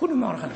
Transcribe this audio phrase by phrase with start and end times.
[0.00, 0.50] Goedemorgen.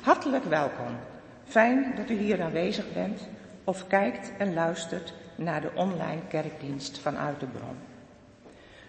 [0.00, 0.96] Hartelijk welkom.
[1.44, 3.28] Fijn dat u hier aanwezig bent
[3.64, 7.76] of kijkt en luistert naar de online kerkdienst vanuit de bron.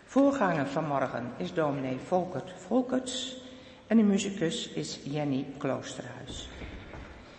[0.05, 3.43] Voorganger vanmorgen is dominee Volkert Volkerts
[3.87, 6.49] en de muzikus is Jenny Kloosterhuis.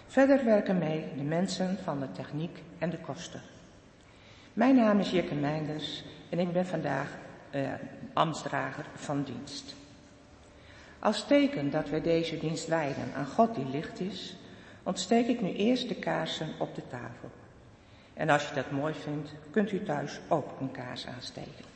[0.07, 3.40] Verder werken mee de mensen van de techniek en de kosten.
[4.52, 7.20] Mijn naam is Jikke Meinders en ik ben vandaag
[7.50, 7.73] eh,
[8.12, 9.75] ambtsdrager van dienst.
[10.99, 14.37] Als teken dat wij deze dienst wijden aan God die licht is,
[14.83, 17.30] ontsteek ik nu eerst de kaarsen op de tafel.
[18.14, 21.70] En als je dat mooi vindt, kunt u thuis ook een kaars aansteken.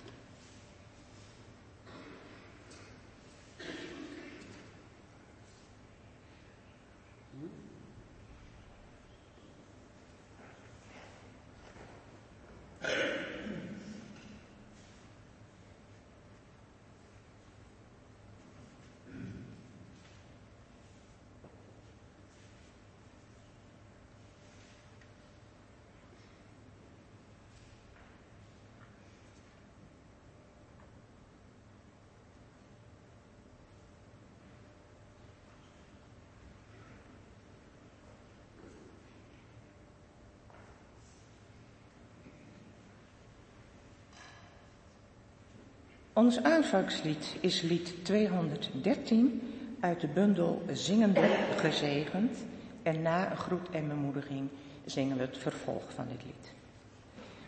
[46.14, 49.42] Ons aanvangslied is lied 213
[49.80, 52.38] uit de bundel Zingende Gezegend.
[52.82, 54.48] En na een groet en bemoediging
[54.84, 56.52] zingen we het vervolg van dit lied.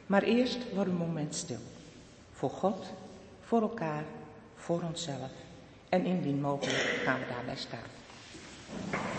[0.06, 1.60] Maar eerst wordt een moment stil.
[2.32, 2.92] Voor God,
[3.40, 4.04] voor elkaar,
[4.56, 5.30] voor onszelf.
[5.88, 9.15] En indien mogelijk gaan we daarbij staan.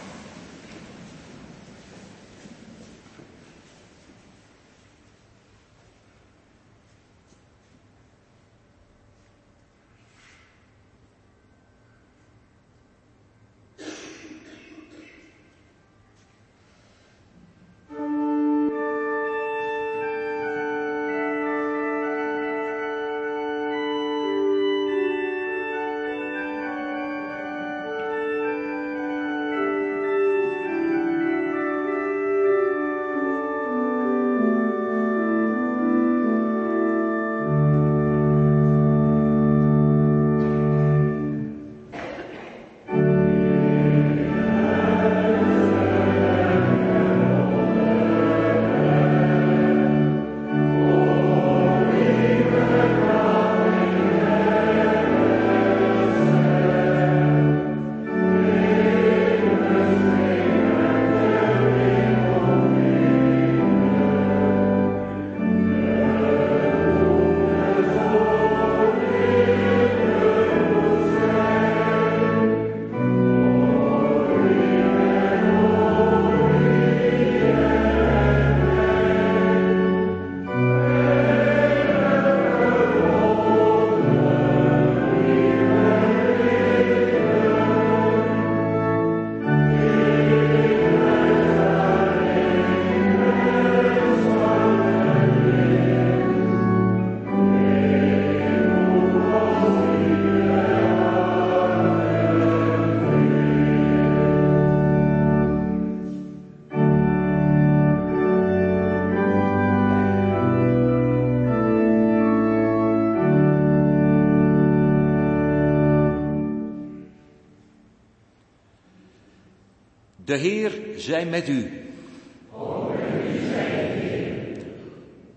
[120.28, 121.72] De Heer zij met u.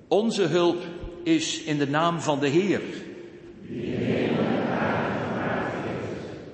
[0.08, 0.82] Onze hulp
[1.22, 2.80] is in de naam van de Heer.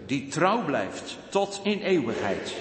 [0.07, 2.55] Die trouw blijft tot in eeuwigheid.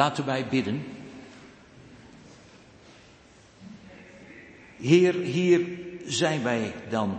[0.00, 0.84] Laten wij bidden.
[4.76, 5.66] Heer, hier
[6.06, 7.18] zijn wij dan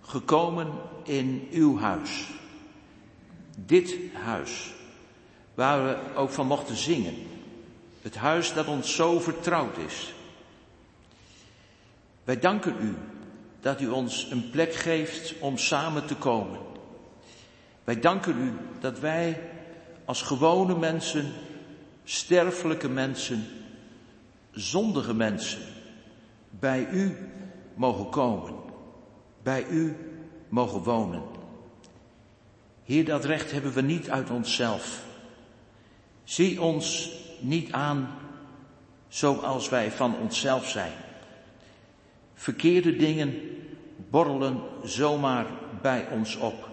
[0.00, 0.72] gekomen
[1.02, 2.28] in uw huis.
[3.56, 4.74] Dit huis,
[5.54, 7.14] waar we ook van mochten zingen.
[8.02, 10.14] Het huis dat ons zo vertrouwd is.
[12.24, 12.94] Wij danken u
[13.60, 16.58] dat u ons een plek geeft om samen te komen.
[17.84, 19.40] Wij danken u dat wij
[20.04, 21.32] als gewone mensen,
[22.04, 23.46] sterfelijke mensen,
[24.50, 25.60] zondige mensen,
[26.50, 27.16] bij u
[27.74, 28.54] mogen komen,
[29.42, 29.96] bij u
[30.48, 31.22] mogen wonen.
[32.84, 35.04] Heer, dat recht hebben we niet uit onszelf.
[36.24, 38.08] Zie ons niet aan
[39.08, 40.92] zoals wij van onszelf zijn.
[42.34, 43.34] Verkeerde dingen
[44.10, 45.46] borrelen zomaar
[45.82, 46.68] bij ons op.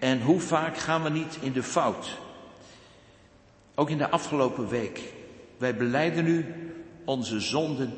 [0.00, 2.18] En hoe vaak gaan we niet in de fout?
[3.78, 5.00] Ook in de afgelopen week.
[5.56, 6.54] Wij beleiden nu
[7.04, 7.94] onze zonden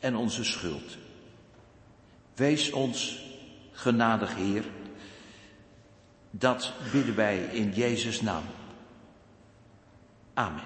[0.00, 0.96] en onze schuld.
[2.34, 3.24] Wees ons
[3.72, 4.64] genadig, Heer.
[6.30, 8.42] Dat bidden wij in Jezus' naam.
[10.34, 10.64] Amen.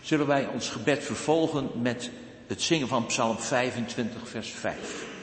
[0.00, 2.10] Zullen wij ons gebed vervolgen met
[2.46, 5.15] het zingen van Psalm 25, vers 5.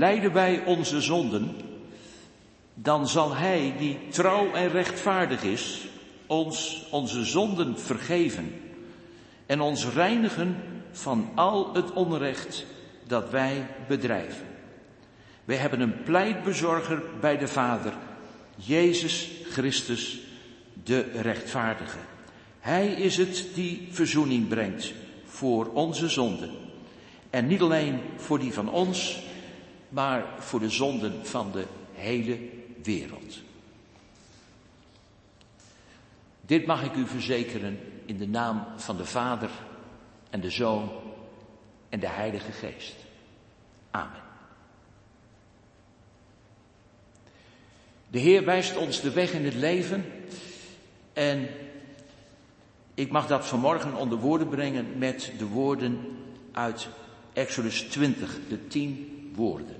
[0.00, 1.56] Beleiden wij onze zonden,
[2.74, 5.88] dan zal Hij, die trouw en rechtvaardig is,
[6.26, 8.52] ons onze zonden vergeven
[9.46, 10.56] en ons reinigen
[10.90, 12.66] van al het onrecht
[13.06, 14.46] dat wij bedrijven.
[15.44, 17.92] Wij hebben een pleitbezorger bij de Vader,
[18.56, 20.18] Jezus Christus,
[20.84, 21.98] de rechtvaardige.
[22.60, 24.92] Hij is het die verzoening brengt
[25.24, 26.50] voor onze zonden.
[27.30, 29.28] En niet alleen voor die van ons,
[29.90, 32.38] maar voor de zonden van de hele
[32.82, 33.38] wereld.
[36.40, 39.50] Dit mag ik u verzekeren in de naam van de Vader
[40.30, 40.90] en de Zoon
[41.88, 42.96] en de Heilige Geest.
[43.90, 44.22] Amen.
[48.08, 50.04] De Heer wijst ons de weg in het leven
[51.12, 51.48] en
[52.94, 55.98] ik mag dat vanmorgen onder woorden brengen met de woorden
[56.52, 56.88] uit
[57.32, 59.79] Exodus 20, de tien woorden.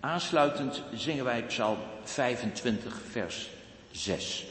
[0.00, 3.48] Aansluitend zingen wij Psalm 25, vers
[3.90, 4.46] 6.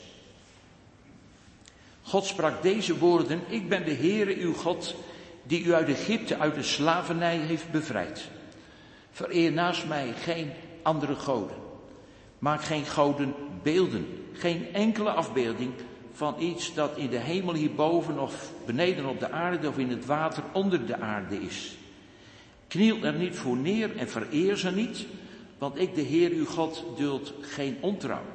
[2.02, 4.96] God sprak deze woorden, ik ben de Heere uw God,
[5.44, 8.28] die u uit Egypte, uit de slavernij heeft bevrijd.
[9.12, 11.56] Vereer naast mij geen andere goden.
[12.40, 13.34] Maak geen goden
[13.64, 15.74] beelden, geen enkele afbeelding
[16.14, 20.06] van iets dat in de hemel hierboven of beneden op de aarde of in het
[20.06, 21.78] water onder de aarde is.
[22.68, 25.06] Kniel er niet voor neer en vereer ze niet,
[25.60, 28.26] want ik, de Heer uw God, duld geen ontrouw.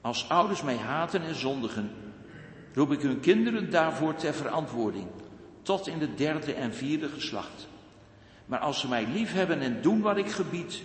[0.00, 1.90] Als ouders mij haten en zondigen,
[2.74, 5.06] roep ik hun kinderen daarvoor ter verantwoording,
[5.62, 7.68] tot in de derde en vierde geslacht.
[8.46, 10.82] Maar als ze mij liefhebben en doen wat ik gebied,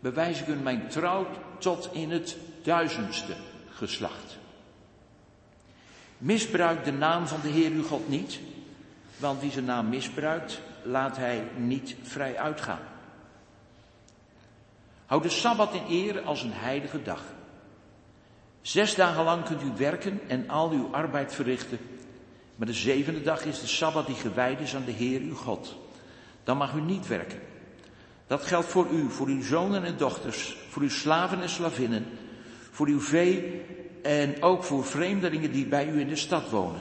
[0.00, 1.26] bewijs ik hun mijn trouw
[1.58, 3.34] tot in het honderdduizendste
[3.70, 4.38] geslacht.
[6.18, 8.40] Misbruik de naam van de Heer uw God niet,
[9.16, 12.80] want wie zijn naam misbruikt, laat hij niet vrij uitgaan.
[15.06, 17.22] Houd de Sabbat in ere als een heilige dag.
[18.60, 21.78] Zes dagen lang kunt u werken en al uw arbeid verrichten.
[22.56, 25.76] Maar de zevende dag is de Sabbat die gewijd is aan de Heer uw God.
[26.44, 27.40] Dan mag u niet werken.
[28.26, 32.06] Dat geldt voor u, voor uw zonen en dochters, voor uw slaven en slavinnen,
[32.70, 33.62] voor uw vee
[34.02, 36.80] en ook voor vreemdelingen die bij u in de stad wonen.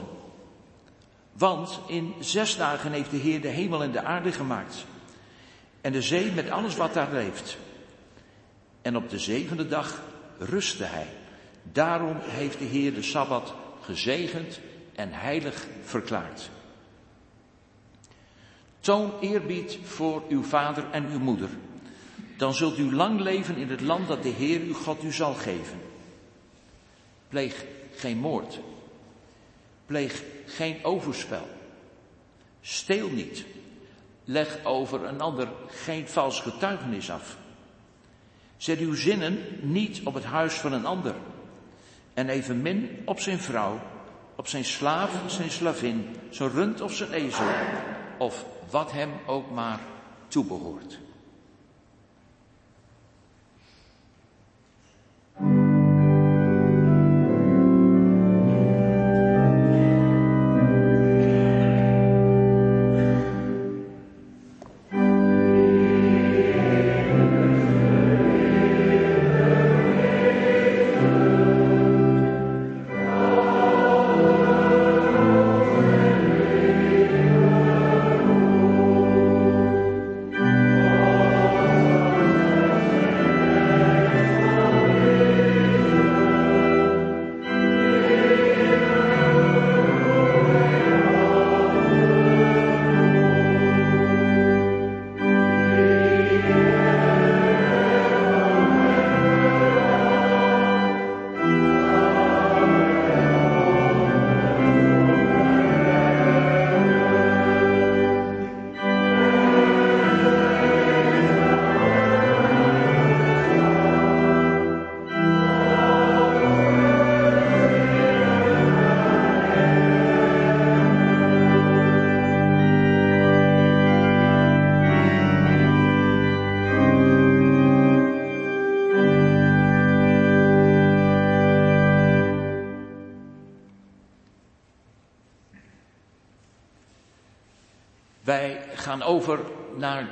[1.32, 4.86] Want in zes dagen heeft de Heer de hemel en de aarde gemaakt.
[5.82, 7.58] En de zee met alles wat daar leeft.
[8.82, 10.02] En op de zevende dag
[10.38, 11.08] rustte hij.
[11.64, 14.60] Daarom heeft de Heer de Sabbat gezegend
[14.96, 16.50] en heilig verklaard.
[18.80, 21.50] Toon eerbied voor uw vader en uw moeder.
[22.38, 25.34] Dan zult u lang leven in het land dat de Heer uw God u zal
[25.34, 25.82] geven.
[27.28, 27.66] Pleeg
[27.96, 28.60] geen moord.
[29.86, 31.48] Pleeg geen overspel.
[32.62, 33.46] Steel niet.
[34.24, 37.38] Leg over een ander geen vals getuigenis af.
[38.62, 41.16] Zet uw zinnen niet op het huis van een ander.
[42.14, 43.80] En evenmin op zijn vrouw,
[44.36, 47.46] op zijn slaaf, zijn slavin, zijn rund of zijn ezel,
[48.18, 49.80] of wat hem ook maar
[50.28, 51.00] toebehoort.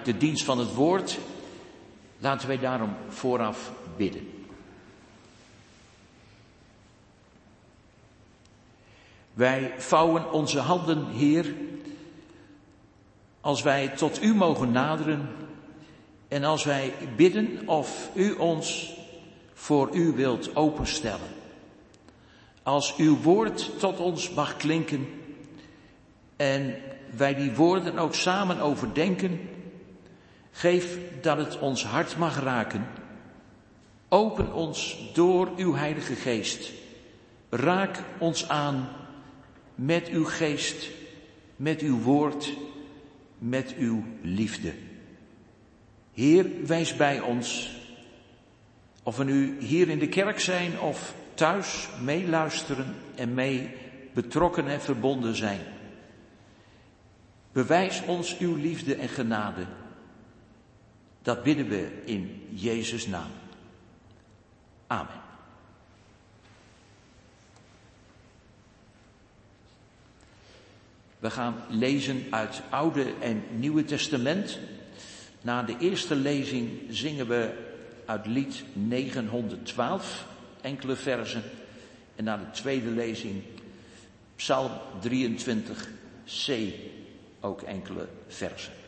[0.06, 1.20] De dienst van het woord.
[2.18, 4.28] Laten wij daarom vooraf bidden.
[9.34, 11.56] Wij vouwen onze handen, Heer,
[13.42, 15.30] als wij tot U mogen naderen
[16.28, 18.94] en als wij bidden of U ons
[19.54, 21.28] voor U wilt openstellen.
[22.64, 25.08] Als Uw woord tot ons mag klinken
[26.36, 26.76] en
[27.16, 29.40] wij die woorden ook samen overdenken,
[30.52, 32.88] geef dat het ons hart mag raken.
[34.08, 36.72] Open ons door uw Heilige Geest.
[37.50, 38.90] Raak ons aan
[39.76, 40.90] met uw geest,
[41.56, 42.54] met uw woord,
[43.38, 44.74] met uw liefde.
[46.14, 47.72] Heer, wijs bij ons,
[49.04, 53.70] of we nu hier in de kerk zijn of thuis meeluisteren en mee
[54.14, 55.62] betrokken en verbonden zijn.
[57.52, 59.66] Bewijs ons uw liefde en genade.
[61.30, 63.32] Dat bidden we in Jezus' naam.
[64.88, 65.22] Amen.
[71.20, 74.60] We gaan lezen uit Oude en Nieuwe Testament.
[75.42, 77.54] Na de eerste lezing zingen we
[78.06, 80.26] uit lied 912
[80.62, 81.44] enkele versen.
[82.16, 83.44] En na de tweede lezing
[84.36, 84.72] Psalm
[85.08, 86.54] 23c
[87.40, 88.79] ook enkele versen.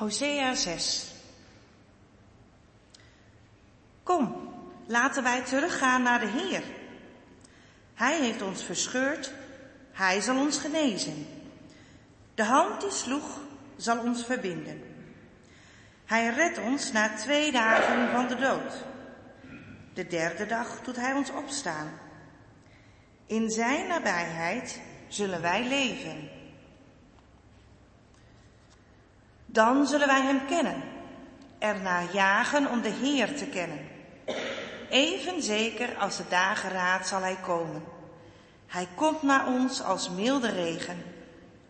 [0.00, 1.06] Hosea 6.
[4.02, 4.52] Kom,
[4.86, 6.62] laten wij teruggaan naar de Heer.
[7.94, 9.32] Hij heeft ons verscheurd,
[9.92, 11.26] Hij zal ons genezen.
[12.34, 13.40] De hand die sloeg
[13.76, 14.82] zal ons verbinden.
[16.04, 18.89] Hij redt ons na twee dagen van de dood.
[19.94, 21.90] De derde dag doet hij ons opstaan.
[23.26, 26.28] In zijn nabijheid zullen wij leven.
[29.46, 30.82] Dan zullen wij hem kennen,
[31.58, 33.88] ernaar jagen om de Heer te kennen.
[34.90, 37.82] Even zeker als de dageraad zal hij komen.
[38.66, 41.02] Hij komt naar ons als milde regen,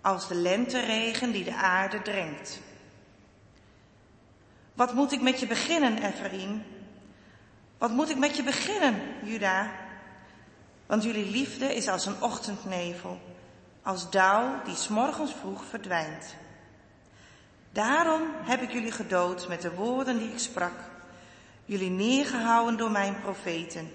[0.01, 2.61] als de lenteregen die de aarde drenkt.
[4.75, 6.63] Wat moet ik met je beginnen, Ephraim?
[7.81, 9.71] Wat moet ik met je beginnen, Juda?
[10.87, 13.19] Want jullie liefde is als een ochtendnevel,
[13.83, 16.35] als dauw die s'morgens vroeg verdwijnt.
[17.73, 20.73] Daarom heb ik jullie gedood met de woorden die ik sprak,
[21.65, 23.93] jullie neergehouden door mijn profeten.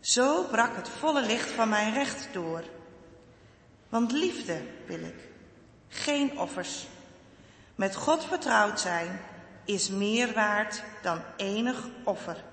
[0.00, 2.64] Zo brak het volle licht van mijn recht door.
[3.88, 5.28] Want liefde wil ik,
[5.88, 6.86] geen offers.
[7.74, 9.20] Met God vertrouwd zijn
[9.64, 12.44] is meer waard dan enig offer.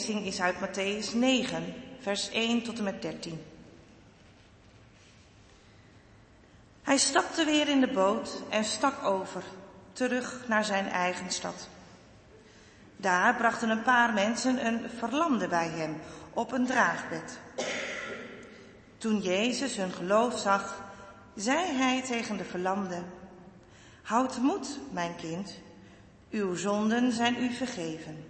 [0.00, 3.42] Lezing is uit Matthäus 9, vers 1 tot en met 13.
[6.82, 9.42] Hij stapte weer in de boot en stak over,
[9.92, 11.68] terug naar zijn eigen stad.
[12.96, 15.96] Daar brachten een paar mensen een verlamde bij hem
[16.32, 17.38] op een draagbed.
[18.98, 20.82] Toen Jezus hun geloof zag,
[21.34, 23.02] zei hij tegen de verlamde,
[24.02, 25.58] Houd moed, mijn kind,
[26.30, 28.29] uw zonden zijn u vergeven.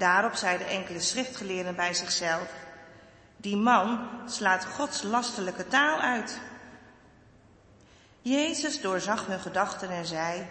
[0.00, 2.48] Daarop zeiden enkele schriftgeleerden bij zichzelf,
[3.36, 6.40] die man slaat Gods lastelijke taal uit.
[8.22, 10.46] Jezus doorzag hun gedachten en zei,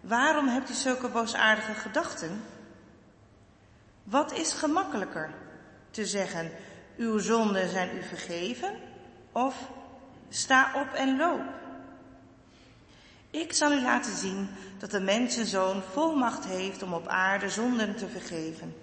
[0.00, 2.44] waarom hebt u zulke boosaardige gedachten?
[4.02, 5.30] Wat is gemakkelijker,
[5.90, 6.50] te zeggen,
[6.96, 8.74] uw zonden zijn u vergeven,
[9.32, 9.54] of
[10.28, 11.42] sta op en loop?
[13.38, 14.48] Ik zal u laten zien
[14.78, 18.76] dat de mensenzoon volmacht heeft om op aarde zonden te vergeven.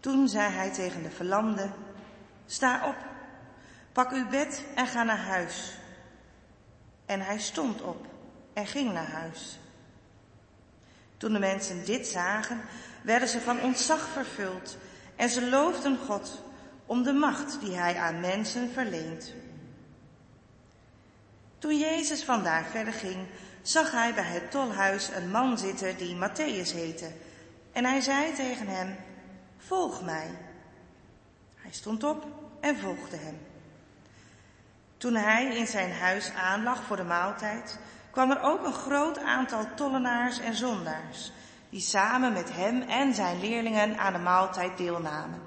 [0.00, 1.70] Toen zei hij tegen de verlamde,
[2.46, 2.96] sta op,
[3.92, 5.72] pak uw bed en ga naar huis.
[7.06, 8.06] En hij stond op
[8.52, 9.58] en ging naar huis.
[11.16, 12.60] Toen de mensen dit zagen,
[13.02, 14.76] werden ze van ontzag vervuld
[15.16, 16.42] en ze loofden God
[16.86, 19.34] om de macht die hij aan mensen verleent.
[21.58, 23.26] Toen Jezus vandaar verder ging,
[23.62, 27.10] zag hij bij het tolhuis een man zitten die Matthäus heette.
[27.72, 28.96] En hij zei tegen hem,
[29.58, 30.30] volg mij.
[31.56, 32.26] Hij stond op
[32.60, 33.38] en volgde hem.
[34.96, 37.78] Toen hij in zijn huis aanlag voor de maaltijd,
[38.10, 41.32] kwam er ook een groot aantal tollenaars en zondaars,
[41.70, 45.40] die samen met hem en zijn leerlingen aan de maaltijd deelnamen.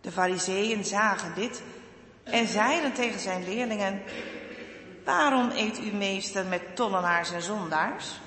[0.00, 1.62] De fariseeën zagen dit
[2.24, 4.02] en zeiden tegen zijn leerlingen,
[5.04, 8.20] waarom eet uw meester met tollenaars en zondaars?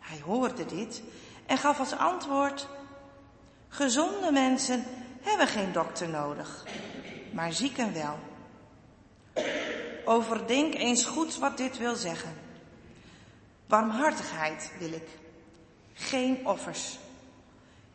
[0.00, 1.02] Hij hoorde dit
[1.46, 2.68] en gaf als antwoord,
[3.68, 4.84] gezonde mensen
[5.20, 6.64] hebben geen dokter nodig,
[7.32, 8.18] maar zieken wel.
[10.04, 12.34] Overdenk eens goed wat dit wil zeggen.
[13.66, 15.08] Warmhartigheid wil ik,
[15.94, 16.98] geen offers.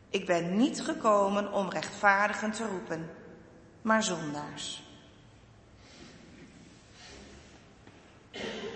[0.08, 3.10] Ik ben niet gekomen om rechtvaardigen te roepen,
[3.82, 4.83] maar zondaars.
[8.34, 8.73] you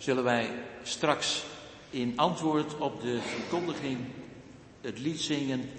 [0.00, 0.50] zullen wij
[0.82, 1.44] straks
[1.90, 3.98] in antwoord op de verkondiging
[4.80, 5.70] het lied zingen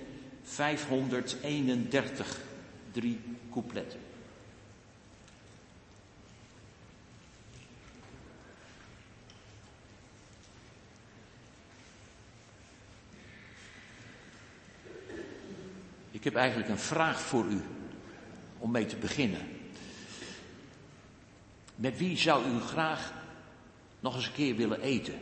[0.43, 2.39] 531,
[2.91, 3.19] drie
[3.51, 3.99] coupletten.
[16.12, 17.62] Ik heb eigenlijk een vraag voor u
[18.57, 19.47] om mee te beginnen.
[21.75, 23.20] Met wie zou u graag
[24.02, 25.14] nog eens een keer willen eten.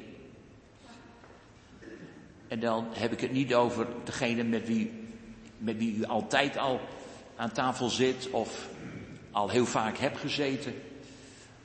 [2.48, 4.92] En dan heb ik het niet over degene met wie,
[5.58, 6.82] met wie u altijd al
[7.36, 8.67] aan tafel zit of
[9.32, 10.73] al heel vaak hebt gezeten.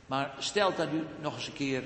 [0.06, 1.82] Maar stel dat u nog eens een keer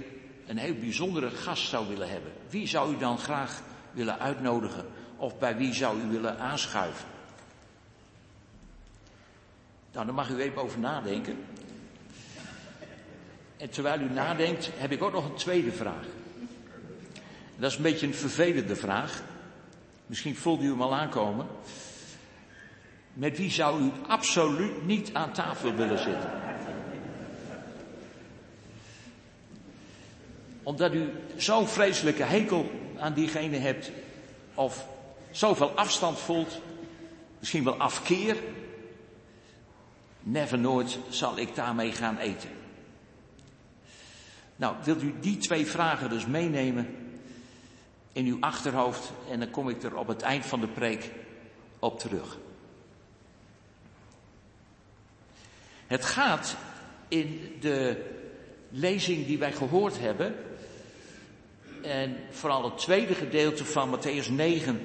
[0.47, 2.33] een heel bijzondere gast zou willen hebben.
[2.51, 3.62] Wie zou u dan graag
[3.93, 7.09] willen uitnodigen of bij wie zou u willen aanschuiven?
[9.93, 11.45] Nou, daar mag u even over nadenken.
[13.59, 16.04] En terwijl u nadenkt, heb ik ook nog een tweede vraag.
[17.56, 19.22] Dat is een beetje een vervelende vraag.
[20.06, 21.46] Misschien voelt u hem al aankomen.
[23.12, 26.30] Met wie zou u absoluut niet aan tafel willen zitten?
[30.62, 33.90] Omdat u zo'n vreselijke hekel aan diegene hebt,
[34.54, 34.86] of
[35.30, 36.61] zoveel afstand voelt,
[37.38, 38.36] misschien wel afkeer.
[40.20, 42.57] Never nooit zal ik daarmee gaan eten.
[44.59, 46.96] Nou, wilt u die twee vragen dus meenemen
[48.12, 51.11] in uw achterhoofd en dan kom ik er op het eind van de preek
[51.78, 52.38] op terug.
[55.86, 56.56] Het gaat
[57.09, 58.04] in de
[58.70, 60.34] lezing die wij gehoord hebben,
[61.82, 64.80] en vooral het tweede gedeelte van Matthäus 9,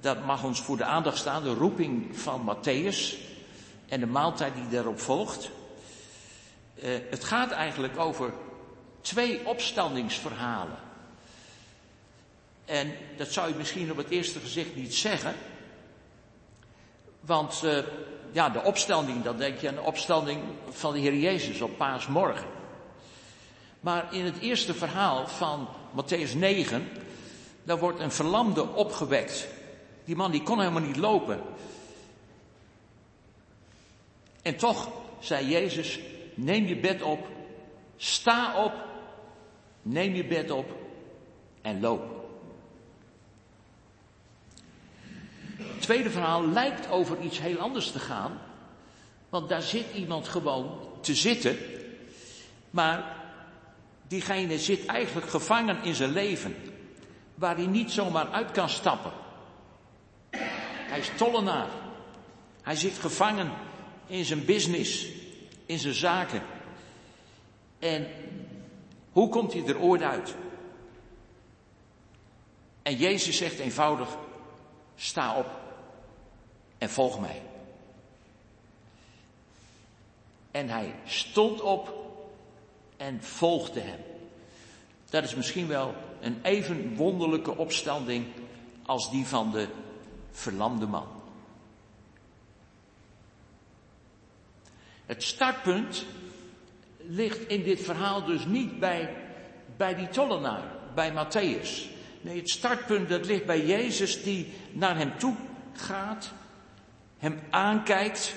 [0.00, 3.16] dat mag ons voor de aandacht staan, de roeping van Matthäus
[3.88, 5.50] en de maaltijd die daarop volgt.
[6.74, 8.32] Uh, het gaat eigenlijk over
[9.06, 10.78] twee opstandingsverhalen.
[12.64, 15.34] En dat zou je misschien op het eerste gezicht niet zeggen.
[17.20, 17.78] Want uh,
[18.32, 20.40] ja, de opstanding, dan denk je aan de opstanding
[20.70, 22.46] van de Heer Jezus op paasmorgen.
[23.80, 26.88] Maar in het eerste verhaal van Matthäus 9,
[27.64, 29.48] daar wordt een verlamde opgewekt.
[30.04, 31.42] Die man die kon helemaal niet lopen.
[34.42, 34.88] En toch
[35.18, 35.98] zei Jezus,
[36.34, 37.26] neem je bed op,
[37.96, 38.72] sta op
[39.88, 40.76] Neem je bed op
[41.62, 42.30] en loop.
[45.56, 48.38] Het tweede verhaal lijkt over iets heel anders te gaan.
[49.28, 51.56] Want daar zit iemand gewoon te zitten.
[52.70, 53.16] Maar
[54.08, 56.56] diegene zit eigenlijk gevangen in zijn leven.
[57.34, 59.12] waar hij niet zomaar uit kan stappen.
[60.30, 61.68] Hij is tollenaar.
[62.62, 63.50] Hij zit gevangen
[64.06, 65.06] in zijn business,
[65.66, 66.42] in zijn zaken.
[67.78, 68.06] En
[69.16, 70.34] hoe komt hij er ooit uit?
[72.82, 74.16] En Jezus zegt eenvoudig,
[74.96, 75.46] sta op
[76.78, 77.42] en volg mij.
[80.50, 81.94] En hij stond op
[82.96, 84.00] en volgde hem.
[85.10, 88.26] Dat is misschien wel een even wonderlijke opstanding
[88.86, 89.68] als die van de
[90.30, 91.08] verlamde man.
[95.06, 96.04] Het startpunt
[97.08, 99.16] ligt in dit verhaal dus niet bij,
[99.76, 100.62] bij die tollenaar,
[100.94, 101.94] bij Matthäus.
[102.20, 105.34] Nee, het startpunt dat ligt bij Jezus die naar hem toe
[105.72, 106.32] gaat,
[107.18, 108.34] hem aankijkt.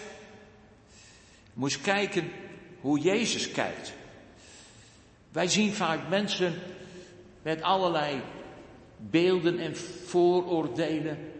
[1.62, 2.32] Eens kijken
[2.82, 3.94] hoe Jezus kijkt.
[5.32, 6.54] Wij zien vaak mensen
[7.42, 8.22] met allerlei
[8.98, 11.32] beelden en vooroordelen.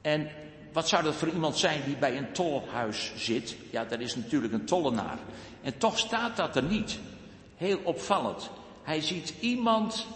[0.00, 0.30] En
[0.76, 3.56] wat zou dat voor iemand zijn die bij een tolhuis zit?
[3.70, 5.18] Ja, dat is natuurlijk een tollenaar.
[5.62, 6.98] En toch staat dat er niet.
[7.56, 8.50] Heel opvallend.
[8.82, 10.06] Hij ziet iemand,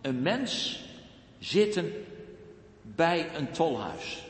[0.00, 0.80] een mens,
[1.38, 1.92] zitten
[2.82, 4.22] bij een tolhuis.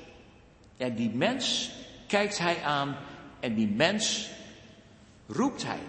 [0.76, 1.70] En die mens
[2.06, 2.96] kijkt hij aan
[3.40, 4.28] en die mens
[5.26, 5.82] roept hij.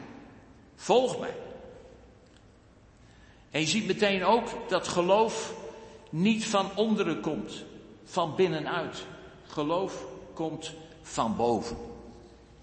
[0.75, 1.35] Volg mij.
[3.51, 5.53] En je ziet meteen ook dat geloof
[6.09, 7.63] niet van onderen komt,
[8.03, 9.05] van binnenuit.
[9.55, 11.77] Geloof komt van boven.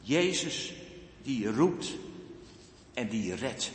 [0.01, 0.73] Jezus
[1.23, 1.93] die roept
[2.95, 3.71] en die redt.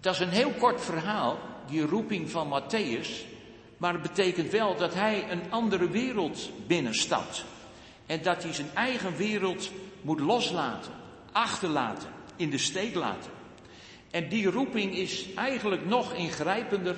[0.00, 3.08] Dat is een heel kort verhaal, die roeping van Matthäus,
[3.76, 7.44] maar het betekent wel dat hij een andere wereld binnenstapt.
[8.06, 9.70] En dat hij zijn eigen wereld
[10.02, 10.92] moet loslaten,
[11.32, 13.30] achterlaten, in de steek laten.
[14.10, 16.96] En die roeping is eigenlijk nog ingrijpender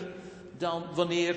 [0.58, 1.36] dan wanneer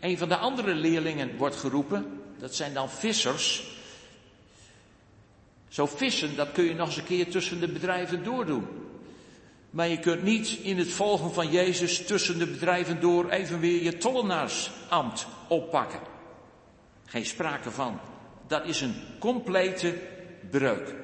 [0.00, 2.20] een van de andere leerlingen wordt geroepen.
[2.38, 3.72] Dat zijn dan vissers.
[5.68, 8.66] Zo vissen, dat kun je nog eens een keer tussen de bedrijven doordoen.
[9.70, 13.82] Maar je kunt niet in het volgen van Jezus tussen de bedrijven door even weer
[13.82, 16.00] je tollenaarsambt oppakken.
[17.04, 18.00] Geen sprake van.
[18.46, 19.98] Dat is een complete
[20.50, 20.94] breuk.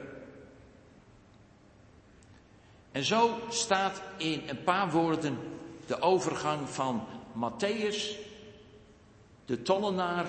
[2.93, 5.39] En zo staat in een paar woorden
[5.87, 7.07] de overgang van
[7.41, 8.17] Matthäus,
[9.47, 10.27] de tollenaar,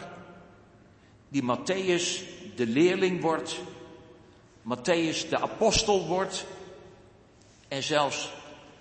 [1.30, 2.24] die Matthäus
[2.56, 3.60] de leerling wordt,
[4.64, 6.46] Matthäus de apostel wordt
[7.68, 8.32] en zelfs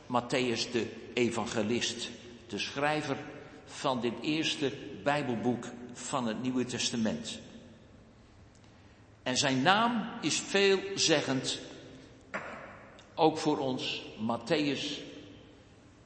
[0.06, 2.10] Matthäus de evangelist,
[2.46, 3.16] de schrijver
[3.64, 4.72] van dit eerste
[5.02, 7.38] Bijbelboek van het Nieuwe Testament.
[9.22, 11.60] En zijn naam is veelzeggend,
[13.14, 14.02] ook voor ons.
[14.18, 15.09] Matthäus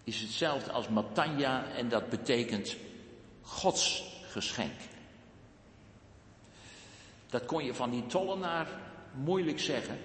[0.04, 2.76] is hetzelfde als Matanja en dat betekent
[3.42, 4.80] Gods geschenk.
[7.28, 8.68] Dat kon je van die tollenaar
[9.12, 9.98] moeilijk zeggen,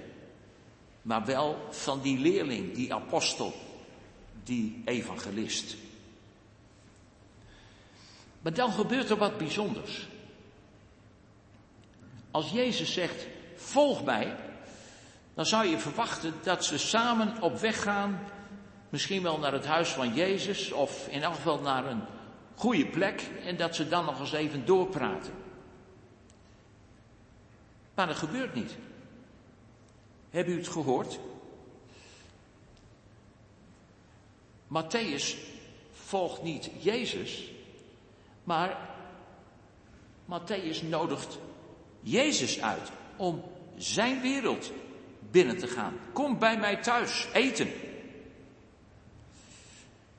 [1.01, 3.53] maar wel van die leerling, die apostel,
[4.43, 5.75] die evangelist.
[8.41, 10.07] Maar dan gebeurt er wat bijzonders.
[12.31, 14.35] Als Jezus zegt, volg mij,
[15.33, 18.19] dan zou je verwachten dat ze samen op weg gaan,
[18.89, 22.01] misschien wel naar het huis van Jezus of in elk geval naar een
[22.55, 25.33] goede plek en dat ze dan nog eens even doorpraten.
[27.93, 28.75] Maar dat gebeurt niet.
[30.29, 31.19] Hebben u het gehoord?
[34.67, 35.35] Matthäus
[35.91, 37.51] volgt niet Jezus,
[38.43, 38.77] maar
[40.25, 41.39] Matthäus nodigt
[42.01, 43.43] Jezus uit om
[43.77, 44.71] zijn wereld
[45.31, 45.99] binnen te gaan.
[46.13, 47.69] Kom bij mij thuis eten.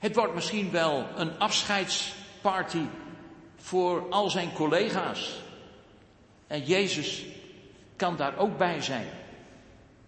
[0.00, 2.84] Het wordt misschien wel een afscheidsparty
[3.56, 5.40] voor al zijn collega's.
[6.46, 7.24] En Jezus
[7.96, 9.08] kan daar ook bij zijn.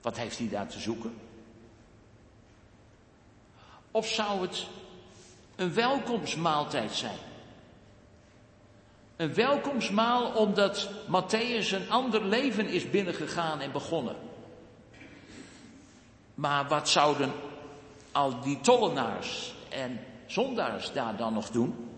[0.02, 1.14] Wat heeft hij daar te zoeken?
[3.90, 4.66] Of zou het
[5.56, 7.18] een welkomstmaaltijd zijn?
[9.16, 14.16] Een welkomstmaal omdat Matthäus een ander leven is binnengegaan en begonnen.
[16.34, 17.32] Maar wat zouden
[18.12, 21.92] al die tollenaars en zondaars daar dan nog doen?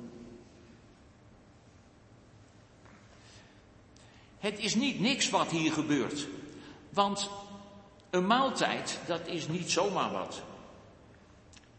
[4.38, 6.26] Het is niet niks wat hier gebeurt.
[6.90, 7.30] Want
[8.10, 10.42] een maaltijd, dat is niet zomaar wat.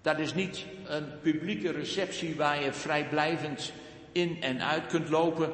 [0.02, 3.72] Dat is niet een publieke receptie waar je vrijblijvend
[4.12, 5.54] in en uit kunt lopen.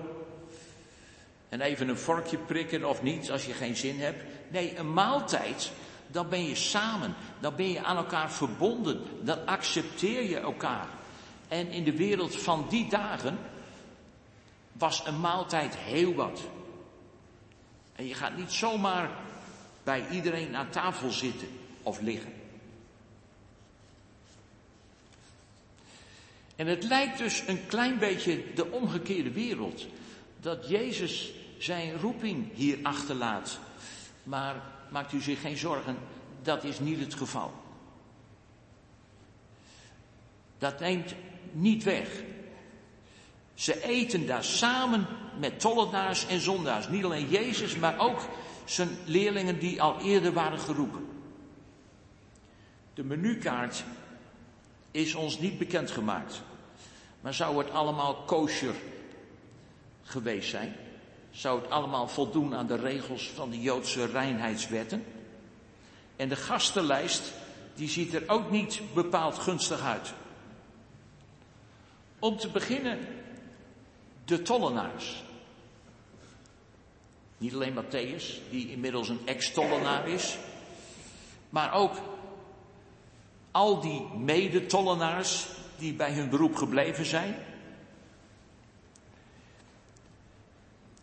[1.49, 4.23] En even een vorkje prikken of niet als je geen zin hebt.
[4.47, 5.71] Nee, een maaltijd,
[6.11, 10.87] dan ben je samen, dan ben je aan elkaar verbonden, dan accepteer je elkaar.
[11.47, 13.37] En in de wereld van die dagen
[14.71, 16.41] was een maaltijd heel wat.
[17.95, 19.09] En je gaat niet zomaar
[19.83, 21.47] bij iedereen aan tafel zitten
[21.83, 22.33] of liggen.
[26.55, 29.85] En het lijkt dus een klein beetje de omgekeerde wereld.
[30.39, 33.59] Dat Jezus zijn roeping hier achterlaat.
[34.23, 34.61] Maar
[34.91, 35.97] maakt u zich geen zorgen,
[36.41, 37.51] dat is niet het geval.
[40.57, 41.15] Dat neemt
[41.51, 42.23] niet weg.
[43.53, 45.07] Ze eten daar samen
[45.39, 46.87] met tollenaars en zondaars.
[46.87, 48.19] Niet alleen Jezus, maar ook
[48.65, 51.07] zijn leerlingen die al eerder waren geroepen.
[52.93, 53.83] De menukaart
[54.91, 56.41] is ons niet bekendgemaakt.
[57.21, 58.75] Maar zou het allemaal kosher
[60.03, 60.75] geweest zijn?
[61.31, 65.05] Zou het allemaal voldoen aan de regels van de Joodse reinheidswetten?
[66.15, 67.33] En de gastenlijst,
[67.75, 70.13] die ziet er ook niet bepaald gunstig uit.
[72.19, 72.99] Om te beginnen
[74.25, 75.23] de tollenaars.
[77.37, 80.37] Niet alleen Matthäus, die inmiddels een ex-tollenaar is,
[81.49, 81.95] maar ook
[83.51, 87.35] al die mede-tollenaars die bij hun beroep gebleven zijn.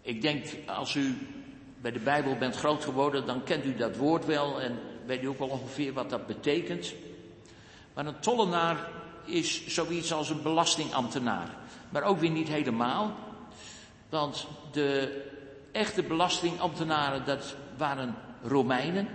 [0.08, 1.16] Ik denk, als u
[1.80, 5.26] bij de Bijbel bent groot geworden, dan kent u dat woord wel en weet u
[5.26, 6.94] ook wel ongeveer wat dat betekent.
[7.94, 8.88] Maar een tollenaar
[9.24, 11.48] is zoiets als een belastingambtenaar.
[11.88, 13.16] Maar ook weer niet helemaal.
[14.08, 15.22] Want de
[15.72, 19.08] echte belastingambtenaren, dat waren Romeinen.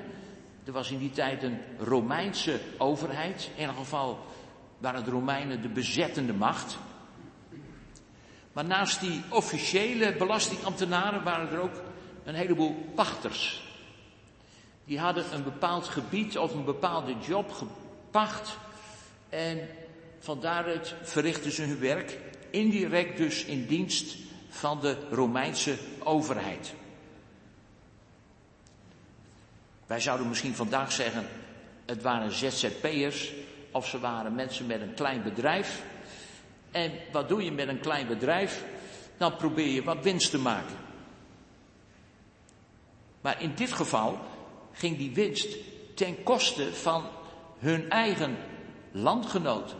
[0.66, 3.50] Er was in die tijd een Romeinse overheid.
[3.56, 4.20] In ieder geval
[4.78, 6.78] waren de Romeinen de bezettende macht.
[8.54, 11.82] Maar naast die officiële belastingambtenaren waren er ook
[12.24, 13.64] een heleboel pachters.
[14.86, 18.58] Die hadden een bepaald gebied of een bepaalde job gepacht.
[19.30, 19.68] En
[20.20, 22.20] van daaruit verrichtten ze hun werk.
[22.50, 24.16] Indirect dus in dienst
[24.50, 26.74] van de Romeinse overheid.
[29.88, 31.28] Wij zouden misschien vandaag zeggen,
[31.86, 33.32] het waren ZZP'ers
[33.72, 35.84] of ze waren mensen met een klein bedrijf.
[36.74, 38.64] En wat doe je met een klein bedrijf?
[39.18, 40.76] Dan probeer je wat winst te maken.
[43.22, 44.20] Maar in dit geval
[44.72, 45.58] ging die winst
[45.96, 47.06] ten koste van
[47.60, 48.38] hun eigen
[48.92, 49.78] landgenoten.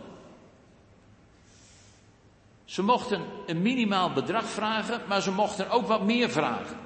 [2.64, 6.76] Ze mochten een minimaal bedrag vragen, maar ze mochten ook wat meer vragen.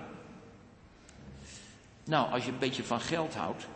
[2.05, 3.67] Nou, als je een beetje van geld houdt,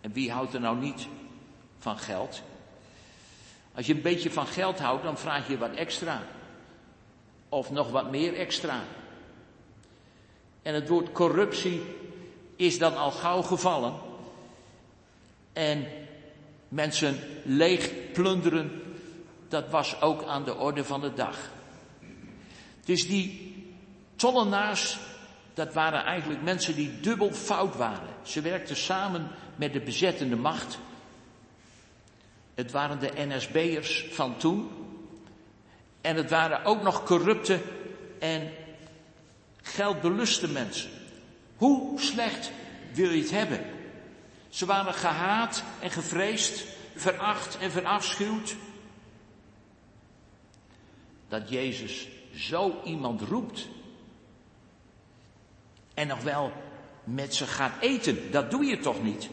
[0.00, 1.06] en wie houdt er nou niet
[1.78, 2.42] van geld?
[3.74, 6.22] Als je een beetje van geld houdt, dan vraag je wat extra.
[7.48, 8.80] Of nog wat meer extra.
[10.62, 11.82] En het woord corruptie
[12.56, 13.94] is dan al gauw gevallen.
[15.52, 15.86] En
[16.68, 18.82] mensen leeg plunderen,
[19.48, 21.36] dat was ook aan de orde van de dag.
[22.84, 23.54] Dus die
[24.16, 24.98] tollenaars,
[25.54, 28.08] dat waren eigenlijk mensen die dubbel fout waren.
[28.22, 30.78] Ze werkten samen met de bezettende macht.
[32.54, 34.70] Het waren de NSB'ers van toen.
[36.00, 37.60] En het waren ook nog corrupte
[38.18, 38.50] en
[39.62, 40.90] geldbeluste mensen.
[41.56, 42.50] Hoe slecht
[42.92, 43.64] wil je het hebben?
[44.48, 48.56] Ze waren gehaat en gevreesd, veracht en verafschuwd.
[51.28, 53.68] Dat Jezus zo iemand roept.
[55.94, 56.52] En nog wel
[57.04, 58.30] met ze gaat eten.
[58.30, 59.28] Dat doe je toch niet?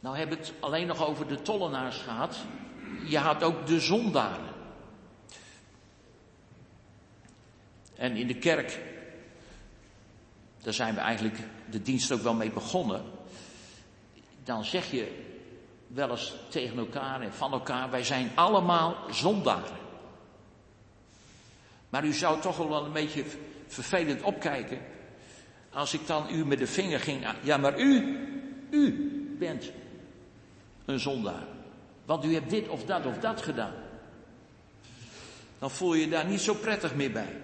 [0.00, 2.36] Nou hebben we het alleen nog over de tollenaars gehad.
[3.04, 4.46] Je had ook de zondaren.
[7.96, 8.80] En in de kerk,
[10.62, 11.38] daar zijn we eigenlijk
[11.70, 13.02] de dienst ook wel mee begonnen.
[14.44, 15.26] Dan zeg je
[15.86, 19.76] wel eens tegen elkaar en van elkaar, wij zijn allemaal zondaren.
[21.88, 23.24] Maar u zou toch wel een beetje
[23.66, 24.78] vervelend opkijken
[25.72, 27.26] als ik dan u met de vinger ging.
[27.42, 28.18] Ja, maar u,
[28.70, 28.92] u
[29.38, 29.70] bent
[30.88, 31.46] een zondaar.
[32.04, 33.74] Want u hebt dit of dat of dat gedaan.
[35.58, 37.36] Dan voel je je daar niet zo prettig meer bij.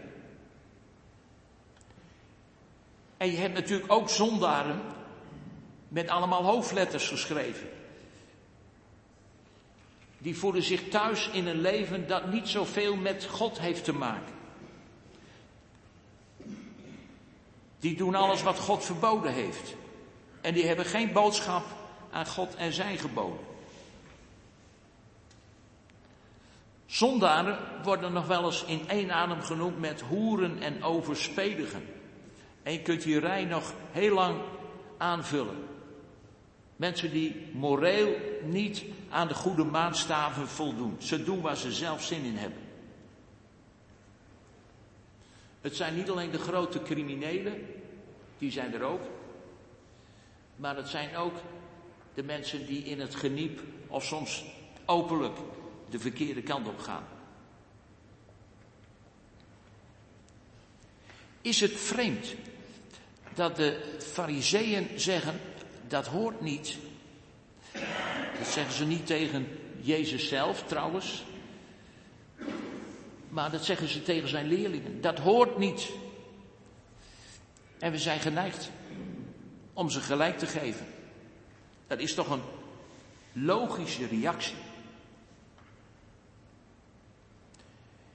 [3.16, 4.80] En je hebt natuurlijk ook zondaren
[5.88, 7.68] met allemaal hoofdletters geschreven.
[10.18, 14.34] Die voelen zich thuis in een leven dat niet zoveel met God heeft te maken.
[17.78, 19.74] Die doen alles wat God verboden heeft.
[20.40, 21.64] En die hebben geen boodschap
[22.14, 23.40] aan God en zijn geboden.
[26.86, 31.82] Zondaren worden nog wel eens in één adem genoemd met hoeren en overspedigen.
[32.62, 34.40] En je kunt die rij nog heel lang
[34.98, 35.56] aanvullen.
[36.76, 40.96] Mensen die moreel niet aan de goede maatstaven voldoen.
[40.98, 42.60] Ze doen waar ze zelf zin in hebben.
[45.60, 47.66] Het zijn niet alleen de grote criminelen,
[48.38, 49.02] die zijn er ook.
[50.56, 51.34] Maar het zijn ook
[52.14, 54.44] de mensen die in het geniep of soms
[54.84, 55.36] openlijk
[55.90, 57.04] de verkeerde kant op gaan.
[61.40, 62.34] Is het vreemd
[63.34, 65.40] dat de fariseeën zeggen
[65.88, 66.76] dat hoort niet.
[68.38, 69.46] Dat zeggen ze niet tegen
[69.80, 71.24] Jezus zelf trouwens.
[73.28, 75.00] Maar dat zeggen ze tegen zijn leerlingen.
[75.00, 75.90] Dat hoort niet.
[77.78, 78.70] En we zijn geneigd
[79.72, 80.93] om ze gelijk te geven.
[81.86, 82.42] Dat is toch een
[83.32, 84.56] logische reactie.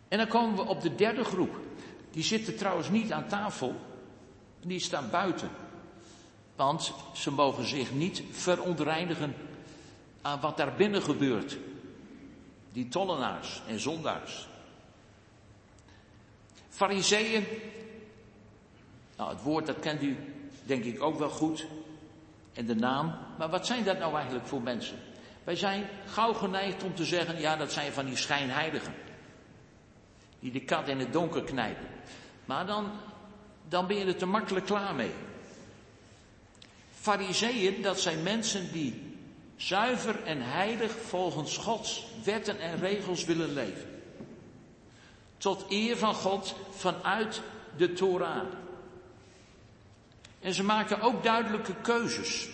[0.07, 1.55] En dan komen we op de derde groep.
[2.11, 3.75] Die zitten trouwens niet aan tafel,
[4.61, 5.49] die staan buiten.
[6.55, 9.35] Want ze mogen zich niet verontreinigen
[10.21, 11.57] aan wat daar binnen gebeurt.
[12.71, 14.47] Die tollenaars en zondaars.
[16.69, 17.45] Fariseeën.
[19.17, 20.17] Nou, het woord dat kent u
[20.63, 21.67] denk ik ook wel goed.
[22.59, 23.15] En de naam.
[23.37, 24.97] Maar wat zijn dat nou eigenlijk voor mensen?
[25.43, 28.93] Wij zijn gauw geneigd om te zeggen, ja, dat zijn van die schijnheiligen.
[30.39, 31.87] Die de kat in het donker knijpen.
[32.45, 32.91] Maar dan,
[33.67, 35.11] dan ben je er te makkelijk klaar mee.
[36.93, 39.17] Fariseeën, dat zijn mensen die
[39.55, 44.01] zuiver en heilig volgens Gods wetten en regels willen leven.
[45.37, 47.41] Tot eer van God vanuit
[47.77, 48.45] de Torah.
[50.39, 52.49] En ze maken ook duidelijke keuzes.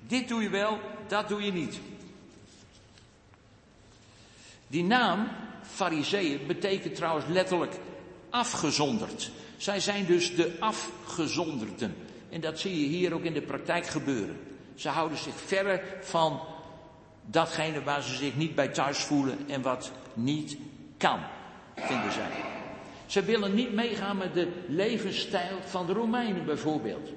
[0.00, 1.78] Dit doe je wel, dat doe je niet.
[4.66, 5.28] Die naam,
[5.62, 7.74] Fariseeën, betekent trouwens letterlijk
[8.30, 9.30] afgezonderd.
[9.56, 11.96] Zij zijn dus de afgezonderden.
[12.30, 14.40] En dat zie je hier ook in de praktijk gebeuren.
[14.74, 16.40] Ze houden zich verre van
[17.26, 20.56] datgene waar ze zich niet bij thuis voelen en wat niet
[20.96, 21.20] kan,
[21.74, 22.30] vinden zij.
[23.06, 27.10] Ze willen niet meegaan met de levensstijl van de Romeinen bijvoorbeeld.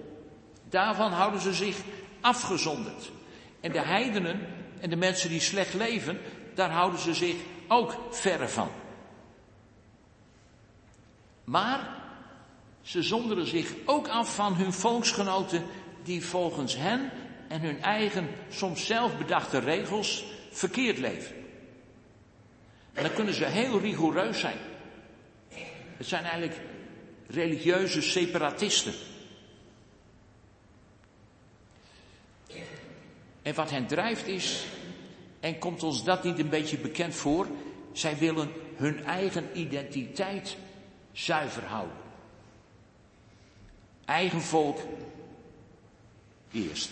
[0.70, 1.78] Daarvan houden ze zich
[2.22, 3.12] afgezonderd.
[3.60, 4.48] En de heidenen
[4.80, 6.20] en de mensen die slecht leven,
[6.56, 7.36] daar houden ze zich
[7.68, 8.70] ook verre van.
[11.44, 11.90] Maar
[12.82, 15.64] ze zonderen zich ook af van hun volksgenoten
[16.04, 17.12] die volgens hen
[17.48, 21.36] en hun eigen, soms zelfbedachte regels verkeerd leven.
[22.94, 24.58] En dan kunnen ze heel rigoureus zijn.
[25.98, 26.62] Het zijn eigenlijk
[27.28, 28.94] religieuze separatisten.
[33.48, 34.66] En wat hen drijft is,
[35.40, 37.48] en komt ons dat niet een beetje bekend voor,
[37.92, 40.58] zij willen hun eigen identiteit
[41.12, 41.96] zuiver houden.
[44.06, 44.80] Eigen volk
[46.52, 46.90] eerst.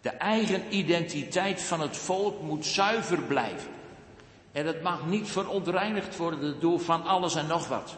[0.00, 3.70] De eigen identiteit van het volk moet zuiver blijven.
[4.52, 7.96] En het mag niet verontreinigd worden door van alles en nog wat.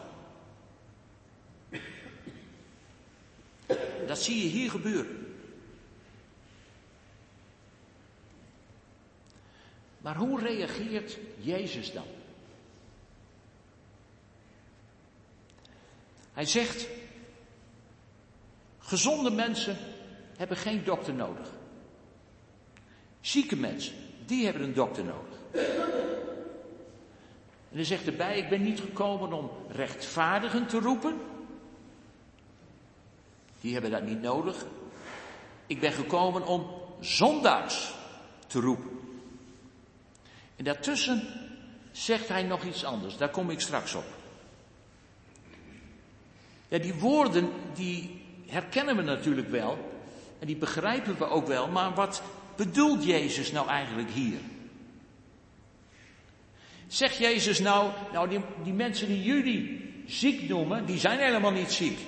[4.07, 5.30] Dat zie je hier gebeuren.
[10.01, 12.05] Maar hoe reageert Jezus dan?
[16.33, 16.87] Hij zegt,
[18.79, 19.77] gezonde mensen
[20.37, 21.47] hebben geen dokter nodig.
[23.21, 23.93] Zieke mensen,
[24.25, 25.39] die hebben een dokter nodig.
[27.69, 31.17] En hij zegt erbij, ik ben niet gekomen om rechtvaardigen te roepen.
[33.61, 34.65] Die hebben dat niet nodig.
[35.67, 36.67] Ik ben gekomen om
[36.99, 37.93] zondaars
[38.47, 39.00] te roepen.
[40.61, 41.27] En daartussen
[41.91, 44.05] zegt hij nog iets anders, daar kom ik straks op.
[46.67, 50.01] Ja, die woorden, die herkennen we natuurlijk wel.
[50.39, 51.67] En die begrijpen we ook wel.
[51.67, 52.21] Maar wat
[52.55, 54.37] bedoelt Jezus nou eigenlijk hier?
[56.87, 61.71] Zegt Jezus nou, nou die, die mensen die jullie ziek noemen, die zijn helemaal niet
[61.71, 61.99] ziek.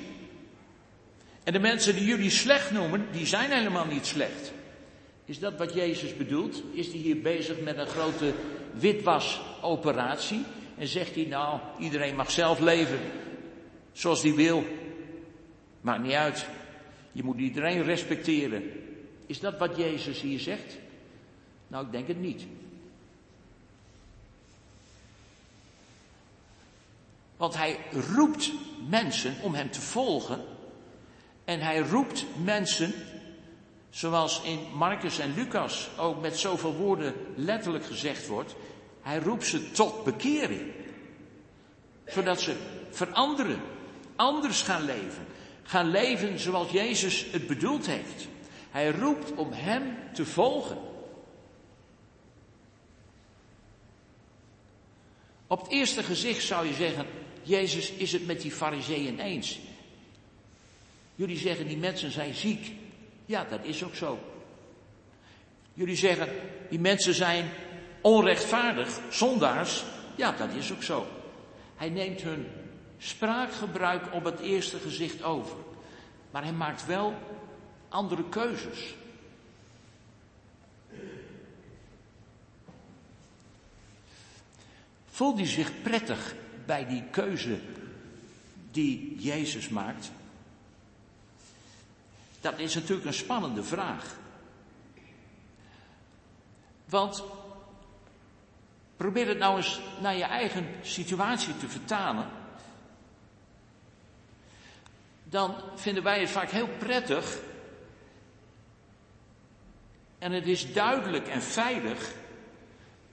[1.43, 4.51] En de mensen die jullie slecht noemen, die zijn helemaal niet slecht.
[5.25, 6.63] Is dat wat Jezus bedoelt?
[6.71, 8.33] Is hij hier bezig met een grote
[8.73, 10.45] witwasoperatie?
[10.77, 12.99] En zegt hij nou, iedereen mag zelf leven
[13.91, 14.63] zoals hij wil.
[15.81, 16.45] Maakt niet uit.
[17.11, 18.63] Je moet iedereen respecteren.
[19.25, 20.77] Is dat wat Jezus hier zegt?
[21.67, 22.45] Nou, ik denk het niet.
[27.37, 27.77] Want hij
[28.13, 28.51] roept
[28.89, 30.41] mensen om hem te volgen.
[31.45, 32.93] En hij roept mensen,
[33.93, 38.55] zoals in Marcus en Lucas ook met zoveel woorden letterlijk gezegd wordt.
[39.01, 40.61] Hij roept ze tot bekering.
[42.05, 42.55] Zodat ze
[42.89, 43.61] veranderen,
[44.15, 45.25] anders gaan leven.
[45.63, 48.27] gaan leven zoals Jezus het bedoeld heeft.
[48.71, 50.77] Hij roept om Hem te volgen.
[55.47, 57.05] Op het eerste gezicht zou je zeggen,
[57.43, 59.59] Jezus is het met die fariseeën eens.
[61.15, 62.81] Jullie zeggen die mensen zijn ziek.
[63.25, 64.19] Ja, dat is ook zo.
[65.73, 66.29] Jullie zeggen
[66.69, 67.49] die mensen zijn
[68.01, 69.83] onrechtvaardig, zondaars.
[70.15, 71.07] Ja, dat is ook zo.
[71.75, 72.47] Hij neemt hun
[72.97, 75.57] spraakgebruik op het eerste gezicht over.
[76.31, 77.13] Maar hij maakt wel
[77.89, 78.95] andere keuzes.
[85.09, 87.59] Voelt hij zich prettig bij die keuze
[88.71, 90.11] die Jezus maakt?
[92.43, 94.15] Dat is natuurlijk een spannende vraag.
[96.85, 97.23] Want
[98.97, 102.27] probeer het nou eens naar je eigen situatie te vertalen.
[105.23, 107.39] Dan vinden wij het vaak heel prettig.
[110.19, 112.11] En het is duidelijk en veilig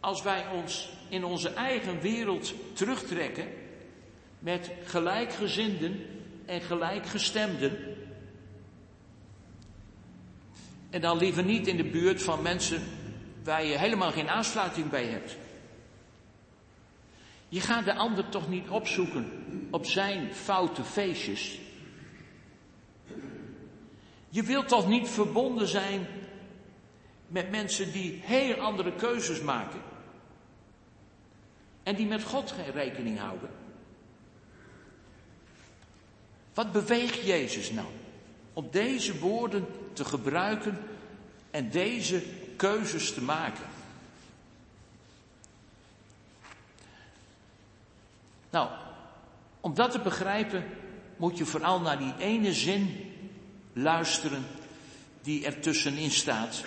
[0.00, 3.48] als wij ons in onze eigen wereld terugtrekken
[4.38, 6.06] met gelijkgezinden
[6.46, 7.89] en gelijkgestemden.
[10.90, 12.82] En dan liever niet in de buurt van mensen
[13.44, 15.36] waar je helemaal geen aansluiting bij hebt.
[17.48, 19.26] Je gaat de ander toch niet opzoeken
[19.70, 21.58] op zijn foute feestjes.
[24.28, 26.06] Je wilt toch niet verbonden zijn
[27.26, 29.80] met mensen die heel andere keuzes maken
[31.82, 33.50] en die met God geen rekening houden?
[36.54, 37.88] Wat beweegt Jezus nou
[38.52, 40.78] om deze woorden te gebruiken
[41.50, 42.22] en deze
[42.56, 43.64] keuzes te maken?
[48.50, 48.68] Nou,
[49.60, 50.64] om dat te begrijpen
[51.16, 53.12] moet je vooral naar die ene zin
[53.72, 54.46] luisteren
[55.22, 56.64] die er tussenin staat,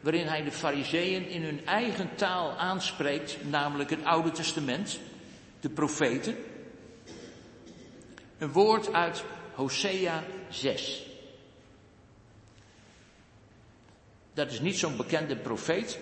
[0.00, 4.98] waarin hij de fariseeën in hun eigen taal aanspreekt, namelijk het Oude Testament,
[5.60, 6.36] de profeten.
[8.38, 9.24] Een woord uit
[9.54, 11.09] Hosea 6.
[14.40, 15.98] Dat is niet zo'n bekende profeet,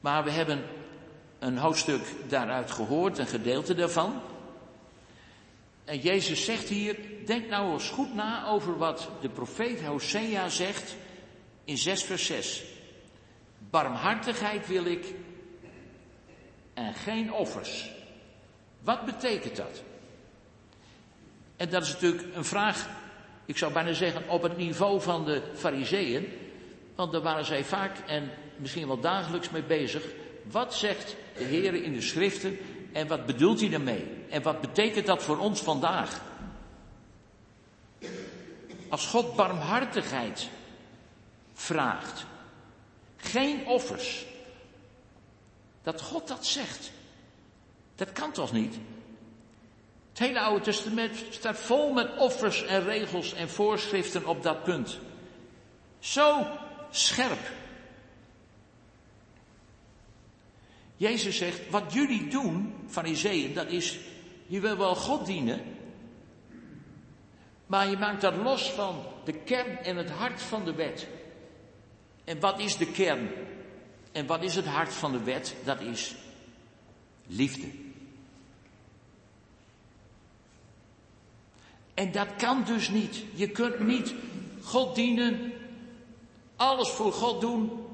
[0.00, 0.64] maar we hebben
[1.38, 4.20] een hoofdstuk daaruit gehoord, een gedeelte daarvan.
[5.84, 10.94] En Jezus zegt hier, denk nou eens goed na over wat de profeet Hosea zegt
[11.64, 12.62] in 6 vers 6.
[13.70, 15.14] Barmhartigheid wil ik
[16.74, 17.90] en geen offers.
[18.80, 19.82] Wat betekent dat?
[21.56, 22.88] En dat is natuurlijk een vraag,
[23.52, 26.28] ik zou bijna zeggen, op het niveau van de fariseeën.
[26.94, 30.04] Want daar waren zij vaak en misschien wel dagelijks mee bezig.
[30.50, 32.58] Wat zegt de Heer in de schriften
[32.92, 34.06] en wat bedoelt hij daarmee?
[34.28, 36.20] En wat betekent dat voor ons vandaag?
[38.88, 40.48] Als God barmhartigheid
[41.54, 42.24] vraagt,
[43.16, 44.26] geen offers,
[45.82, 46.90] dat God dat zegt,
[47.94, 48.78] dat kan toch niet?
[50.12, 54.98] Het hele Oude Testament staat vol met offers en regels en voorschriften op dat punt.
[55.98, 56.46] Zo
[56.90, 57.50] scherp.
[60.96, 63.98] Jezus zegt, wat jullie doen, fariseeën, dat is,
[64.46, 65.60] je wil wel God dienen,
[67.66, 71.06] maar je maakt dat los van de kern en het hart van de wet.
[72.24, 73.30] En wat is de kern?
[74.12, 75.54] En wat is het hart van de wet?
[75.64, 76.14] Dat is
[77.26, 77.68] liefde.
[82.02, 83.24] En dat kan dus niet.
[83.34, 84.14] Je kunt niet
[84.62, 85.52] God dienen,
[86.56, 87.86] alles voor God doen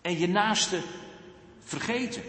[0.00, 0.82] en je naaste
[1.58, 2.22] vergeten.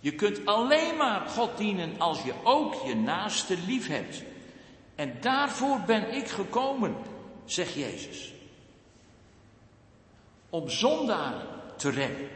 [0.00, 4.22] Je kunt alleen maar God dienen als je ook je naaste lief hebt.
[4.94, 6.96] En daarvoor ben ik gekomen,
[7.44, 8.32] zegt Jezus.
[10.50, 11.46] Om zondaren
[11.76, 12.28] te redden.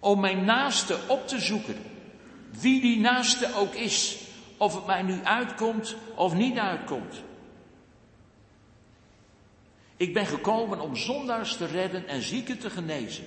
[0.00, 1.76] Om mijn naaste op te zoeken.
[2.60, 4.18] Wie die naaste ook is.
[4.56, 7.22] Of het mij nu uitkomt of niet uitkomt.
[9.96, 13.24] Ik ben gekomen om zondaars te redden en zieken te genezen.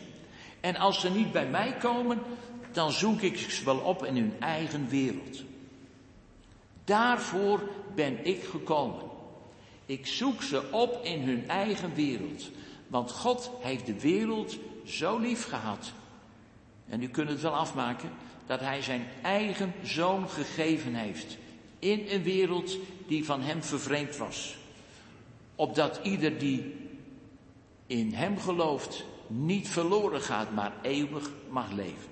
[0.59, 2.21] En als ze niet bij mij komen,
[2.71, 5.43] dan zoek ik ze wel op in hun eigen wereld.
[6.83, 9.03] Daarvoor ben ik gekomen.
[9.85, 12.49] Ik zoek ze op in hun eigen wereld.
[12.87, 15.91] Want God heeft de wereld zo lief gehad.
[16.89, 18.09] En u kunt het wel afmaken
[18.45, 21.37] dat hij zijn eigen zoon gegeven heeft.
[21.79, 22.77] In een wereld
[23.07, 24.55] die van hem vervreemd was.
[25.55, 26.75] Opdat ieder die
[27.87, 32.11] in hem gelooft niet verloren gaat, maar eeuwig mag leven.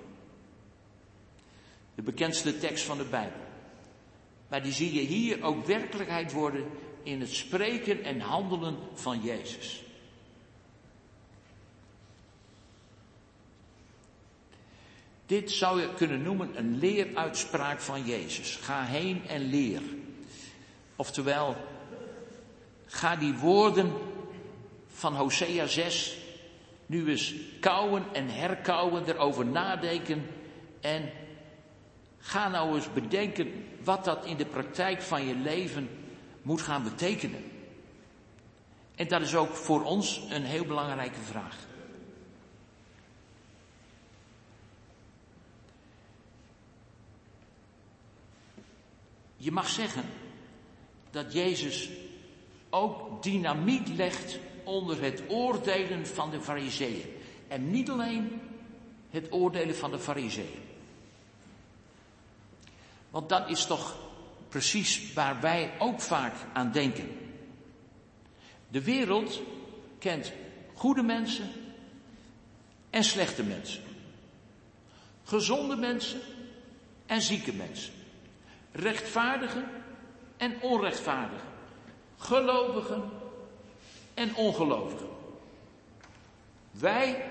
[1.94, 3.40] De bekendste tekst van de Bijbel.
[4.48, 6.64] Maar die zie je hier ook werkelijkheid worden
[7.02, 9.84] in het spreken en handelen van Jezus.
[15.32, 18.56] Dit zou je kunnen noemen een leeruitspraak van Jezus.
[18.56, 19.82] Ga heen en leer.
[20.96, 21.56] Oftewel,
[22.86, 23.92] ga die woorden
[24.88, 26.16] van Hosea 6
[26.86, 30.26] nu eens kouwen en herkouwen, erover nadenken
[30.80, 31.10] en
[32.18, 35.88] ga nou eens bedenken wat dat in de praktijk van je leven
[36.42, 37.44] moet gaan betekenen.
[38.94, 41.70] En dat is ook voor ons een heel belangrijke vraag.
[49.42, 50.04] Je mag zeggen
[51.10, 51.88] dat Jezus
[52.70, 57.04] ook dynamiet legt onder het oordelen van de fariseeën.
[57.48, 58.40] En niet alleen
[59.10, 60.62] het oordelen van de fariseeën.
[63.10, 63.96] Want dat is toch
[64.48, 67.08] precies waar wij ook vaak aan denken.
[68.68, 69.42] De wereld
[69.98, 70.32] kent
[70.74, 71.50] goede mensen
[72.90, 73.82] en slechte mensen.
[75.24, 76.20] Gezonde mensen
[77.06, 78.00] en zieke mensen.
[78.72, 79.64] Rechtvaardigen
[80.36, 81.48] en onrechtvaardigen.
[82.18, 83.10] Gelovigen
[84.14, 85.08] en ongelovigen.
[86.70, 87.24] Wij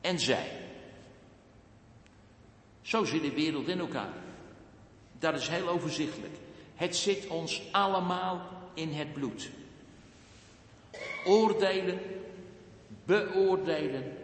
[0.00, 0.48] en zij.
[2.82, 4.12] Zo zit de wereld in elkaar.
[5.18, 6.34] Dat is heel overzichtelijk.
[6.74, 9.50] Het zit ons allemaal in het bloed.
[11.24, 12.00] Oordelen,
[13.04, 14.16] beoordelen,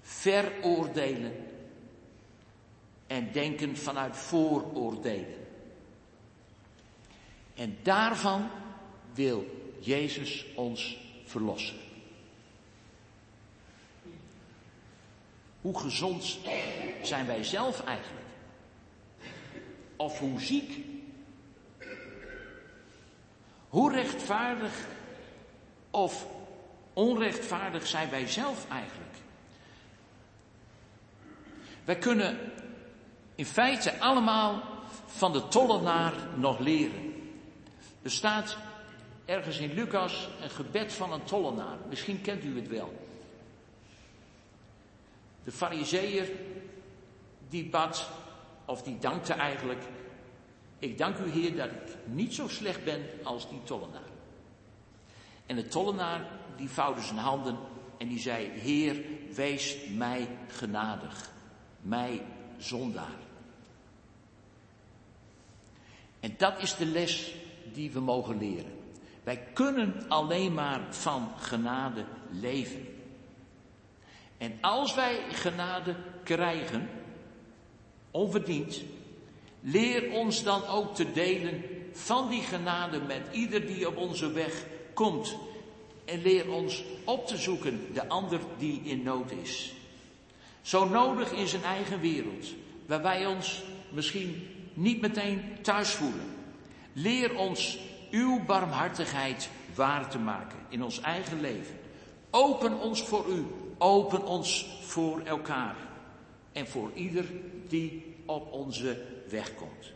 [0.00, 1.47] veroordelen
[3.08, 5.46] en denken vanuit vooroordelen.
[7.54, 8.48] En daarvan
[9.14, 9.46] wil
[9.80, 11.76] Jezus ons verlossen.
[15.60, 16.38] Hoe gezond
[17.02, 18.26] zijn wij zelf eigenlijk?
[19.96, 20.86] Of hoe ziek?
[23.68, 24.86] Hoe rechtvaardig
[25.90, 26.26] of
[26.92, 29.16] onrechtvaardig zijn wij zelf eigenlijk?
[31.84, 32.38] Wij kunnen
[33.38, 34.62] in feite allemaal
[35.06, 37.14] van de tollenaar nog leren.
[38.02, 38.56] Er staat
[39.24, 41.76] ergens in Lucas een gebed van een tollenaar.
[41.88, 43.06] Misschien kent u het wel.
[45.44, 46.30] De fariseer
[47.48, 48.10] die bad,
[48.64, 49.82] of die dankte eigenlijk,
[50.78, 54.08] ik dank u Heer dat ik niet zo slecht ben als die tollenaar.
[55.46, 56.26] En de tollenaar
[56.56, 57.58] die vouwde zijn handen
[57.98, 61.30] en die zei, Heer, wees mij genadig,
[61.80, 62.22] mij
[62.56, 63.26] zondaar.
[66.20, 67.34] En dat is de les
[67.72, 68.72] die we mogen leren.
[69.24, 72.86] Wij kunnen alleen maar van genade leven.
[74.38, 76.88] En als wij genade krijgen,
[78.10, 78.82] onverdiend,
[79.60, 81.62] leer ons dan ook te delen
[81.92, 84.64] van die genade met ieder die op onze weg
[84.94, 85.36] komt.
[86.04, 89.72] En leer ons op te zoeken de ander die in nood is.
[90.60, 92.46] Zo nodig in zijn eigen wereld,
[92.86, 94.46] waar wij ons misschien
[94.78, 96.34] niet meteen thuis voelen.
[96.92, 97.78] Leer ons
[98.10, 101.76] uw barmhartigheid waar te maken in ons eigen leven.
[102.30, 103.46] Open ons voor u,
[103.78, 105.76] open ons voor elkaar
[106.52, 107.24] en voor ieder
[107.68, 109.92] die op onze weg komt.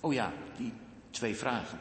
[0.00, 0.72] Oh ja, die
[1.10, 1.78] twee vragen.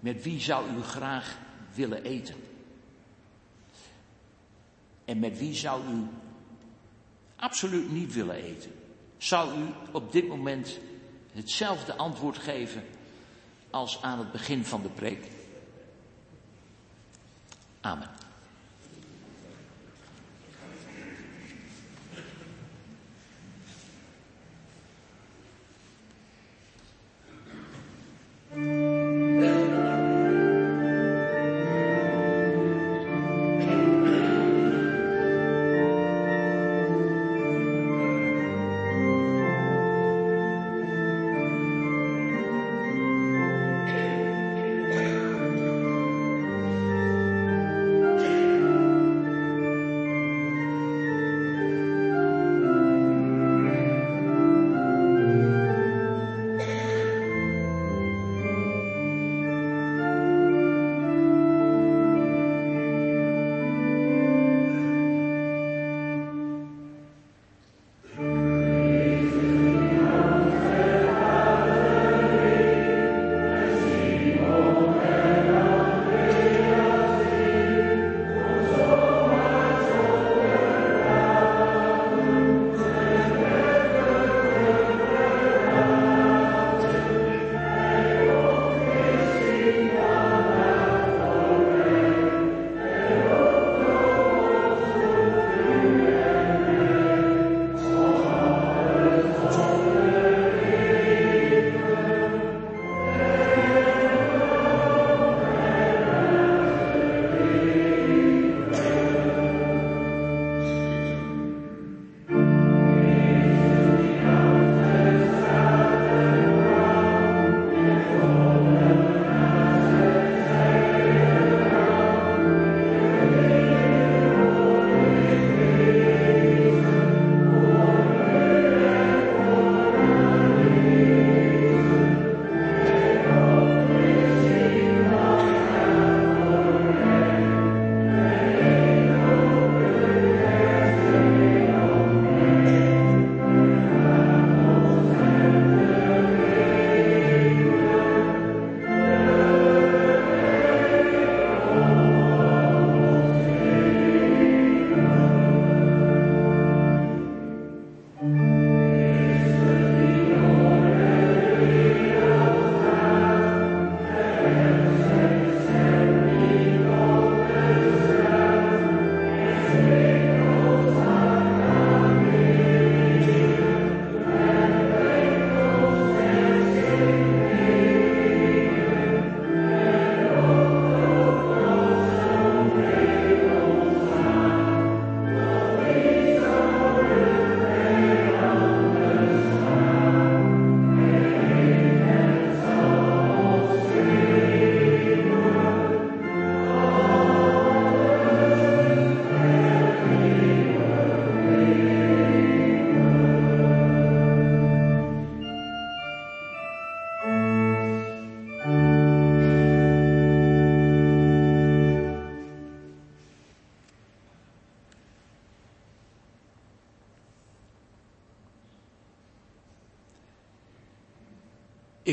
[0.00, 1.38] Met wie zou u graag
[1.74, 2.53] willen eten?
[5.04, 6.06] En met wie zou u
[7.36, 8.72] absoluut niet willen eten,
[9.16, 10.78] zou u op dit moment
[11.32, 12.84] hetzelfde antwoord geven
[13.70, 15.30] als aan het begin van de preek?
[17.80, 18.23] Amen.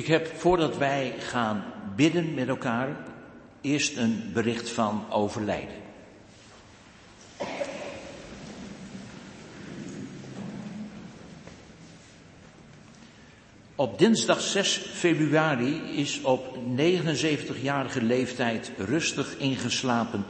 [0.01, 1.63] Ik heb voordat wij gaan
[1.95, 2.95] bidden met elkaar
[3.61, 5.75] eerst een bericht van overlijden.
[13.75, 20.25] Op dinsdag 6 februari is op 79-jarige leeftijd rustig ingeslapen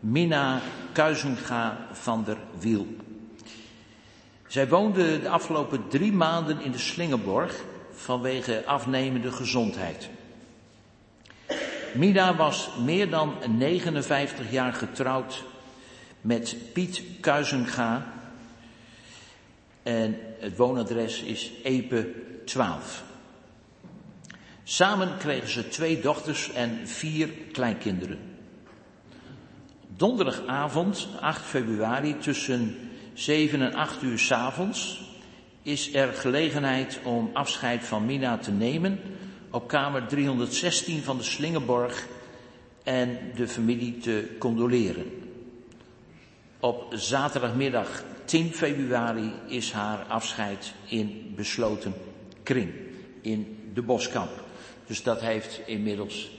[0.00, 0.60] Minna
[0.92, 2.86] Kuizinga van der Wiel.
[4.46, 7.64] Zij woonde de afgelopen drie maanden in de Slingerborg
[7.96, 10.08] vanwege afnemende gezondheid.
[11.94, 15.44] Mina was meer dan 59 jaar getrouwd
[16.20, 18.12] met Piet Kuizinga.
[19.82, 22.12] En het woonadres is Epe
[22.44, 23.04] 12.
[24.64, 28.18] Samen kregen ze twee dochters en vier kleinkinderen.
[29.86, 35.00] Donderdagavond, 8 februari, tussen 7 en 8 uur s avonds,
[35.66, 39.00] is er gelegenheid om afscheid van Mina te nemen
[39.50, 42.06] op kamer 316 van de Slingerborg
[42.82, 45.32] en de familie te condoleren.
[46.60, 51.94] Op zaterdagmiddag 10 februari is haar afscheid in besloten
[52.42, 52.72] kring
[53.20, 54.44] in de Boskamp.
[54.86, 56.30] Dus dat heeft inmiddels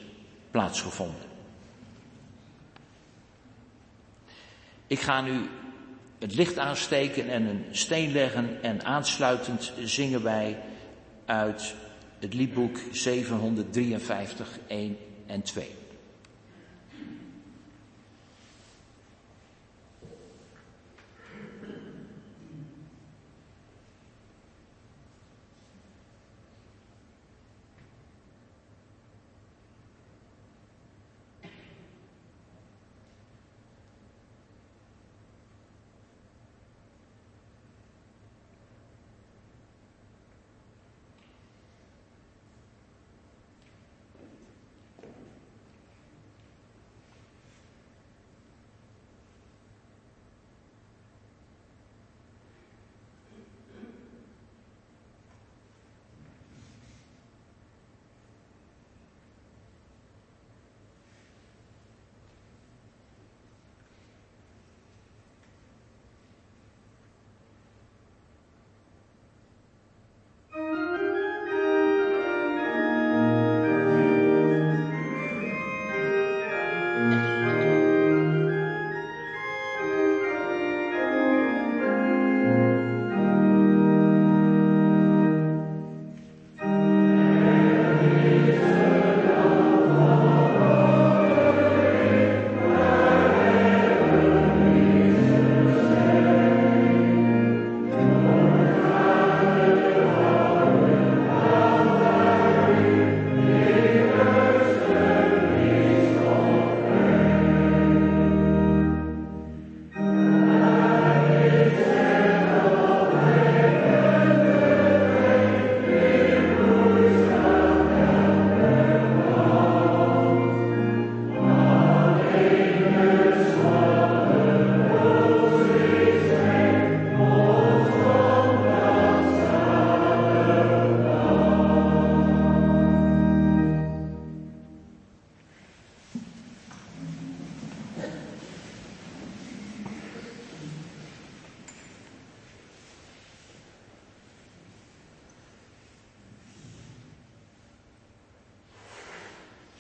[0.52, 1.26] plaatsgevonden.
[4.88, 5.50] Ik ga nu
[6.20, 10.58] het licht aansteken en een steen leggen en aansluitend zingen wij
[11.26, 11.76] uit
[12.20, 15.87] het liedboek 753, 1 en 2.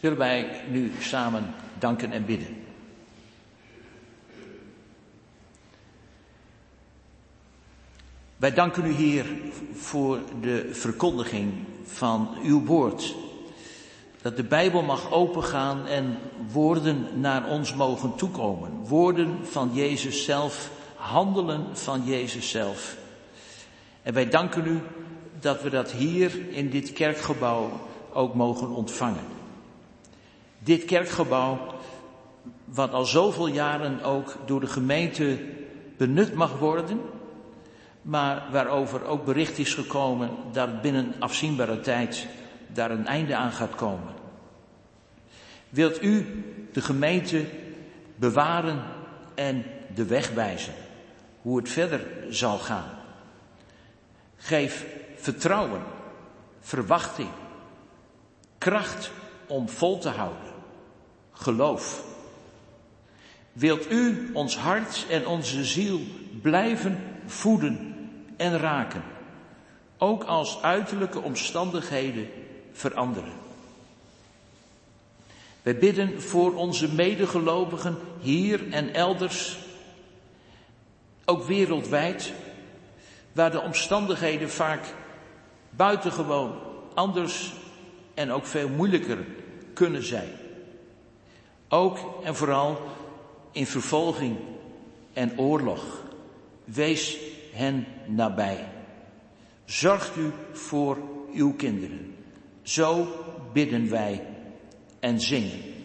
[0.07, 2.63] Zullen wij nu samen danken en bidden?
[8.37, 9.25] Wij danken u, Heer,
[9.73, 11.53] voor de verkondiging
[11.83, 13.15] van uw woord.
[14.21, 16.17] Dat de Bijbel mag opengaan en
[16.51, 18.71] woorden naar ons mogen toekomen.
[18.71, 22.97] Woorden van Jezus zelf, handelen van Jezus zelf.
[24.03, 24.79] En wij danken u
[25.39, 27.71] dat we dat hier in dit kerkgebouw
[28.13, 29.36] ook mogen ontvangen.
[30.59, 31.75] Dit kerkgebouw,
[32.65, 35.39] wat al zoveel jaren ook door de gemeente
[35.97, 37.01] benut mag worden,
[38.01, 42.27] maar waarover ook bericht is gekomen dat binnen afzienbare tijd
[42.67, 44.13] daar een einde aan gaat komen.
[45.69, 47.45] Wilt u de gemeente
[48.15, 48.83] bewaren
[49.35, 49.65] en
[49.95, 50.73] de weg wijzen,
[51.41, 52.89] hoe het verder zal gaan?
[54.35, 55.81] Geef vertrouwen,
[56.59, 57.29] verwachting,
[58.57, 59.11] kracht
[59.47, 60.56] om vol te houden
[61.37, 62.03] geloof.
[63.53, 65.99] Wilt u ons hart en onze ziel
[66.41, 67.95] blijven voeden
[68.37, 69.03] en raken,
[69.97, 72.29] ook als uiterlijke omstandigheden
[72.71, 73.33] veranderen.
[75.61, 79.57] Wij bidden voor onze medegelovigen hier en elders,
[81.25, 82.33] ook wereldwijd,
[83.31, 84.93] waar de omstandigheden vaak
[85.69, 86.55] buitengewoon
[86.93, 87.53] anders
[88.13, 89.17] en ook veel moeilijker
[89.73, 90.29] kunnen zijn.
[91.69, 92.77] Ook en vooral
[93.51, 94.37] in vervolging
[95.13, 96.03] en oorlog.
[96.63, 97.17] Wees
[97.53, 98.67] hen nabij.
[99.65, 100.97] Zorgt u voor
[101.33, 102.15] uw kinderen.
[102.61, 103.07] Zo
[103.53, 104.25] bidden wij
[104.99, 105.75] en zingen.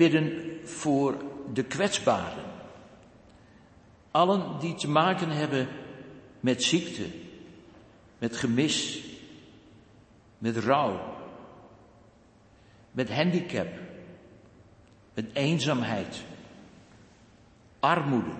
[0.00, 1.16] Bidden voor
[1.52, 2.44] de kwetsbaren.
[4.10, 5.68] Allen die te maken hebben
[6.40, 7.06] met ziekte,
[8.18, 9.04] met gemis,
[10.38, 11.16] met rouw,
[12.90, 13.68] met handicap,
[15.14, 16.22] met eenzaamheid,
[17.80, 18.34] armoede,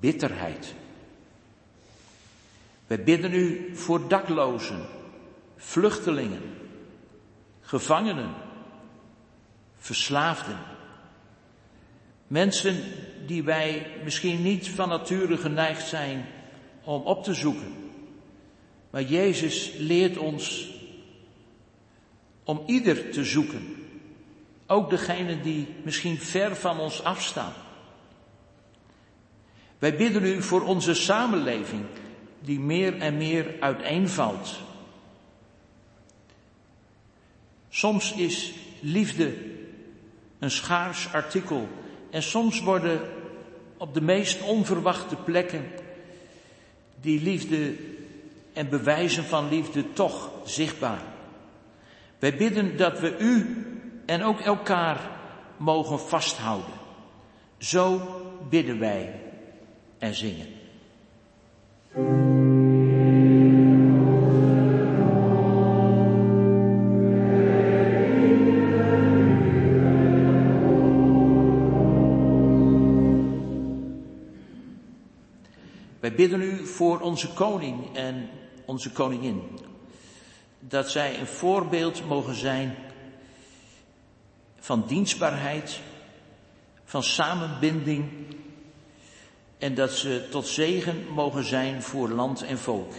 [0.00, 0.74] bitterheid.
[2.86, 4.86] Wij bidden u voor daklozen,
[5.56, 6.42] vluchtelingen,
[7.60, 8.46] gevangenen,
[9.78, 10.58] verslaafden.
[12.26, 12.82] Mensen
[13.26, 16.26] die wij misschien niet van nature geneigd zijn
[16.84, 17.74] om op te zoeken.
[18.90, 20.70] Maar Jezus leert ons
[22.44, 23.76] om ieder te zoeken.
[24.66, 27.52] Ook degene die misschien ver van ons afstaan.
[29.78, 31.84] Wij bidden u voor onze samenleving
[32.40, 34.60] die meer en meer uiteenvalt.
[37.68, 39.47] Soms is liefde
[40.38, 41.68] een schaars artikel
[42.10, 43.00] en soms worden
[43.76, 45.64] op de meest onverwachte plekken
[47.00, 47.74] die liefde
[48.52, 51.02] en bewijzen van liefde toch zichtbaar.
[52.18, 53.66] Wij bidden dat we u
[54.06, 55.10] en ook elkaar
[55.56, 56.74] mogen vasthouden.
[57.58, 58.00] Zo
[58.48, 59.20] bidden wij
[59.98, 60.46] en zingen.
[76.08, 78.30] Wij bidden u voor onze koning en
[78.64, 79.42] onze koningin.
[80.60, 82.76] Dat zij een voorbeeld mogen zijn
[84.58, 85.80] van dienstbaarheid,
[86.84, 88.10] van samenbinding
[89.58, 92.92] en dat ze tot zegen mogen zijn voor land en volk.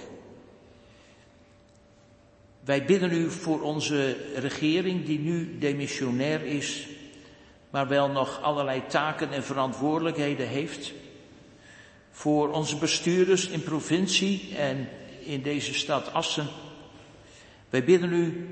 [2.59, 6.87] Wij bidden u voor onze regering die nu demissionair is,
[7.69, 10.93] maar wel nog allerlei taken en verantwoordelijkheden heeft
[12.19, 14.89] voor onze bestuurders in provincie en
[15.23, 16.47] in deze stad Assen.
[17.69, 18.47] Wij bidden u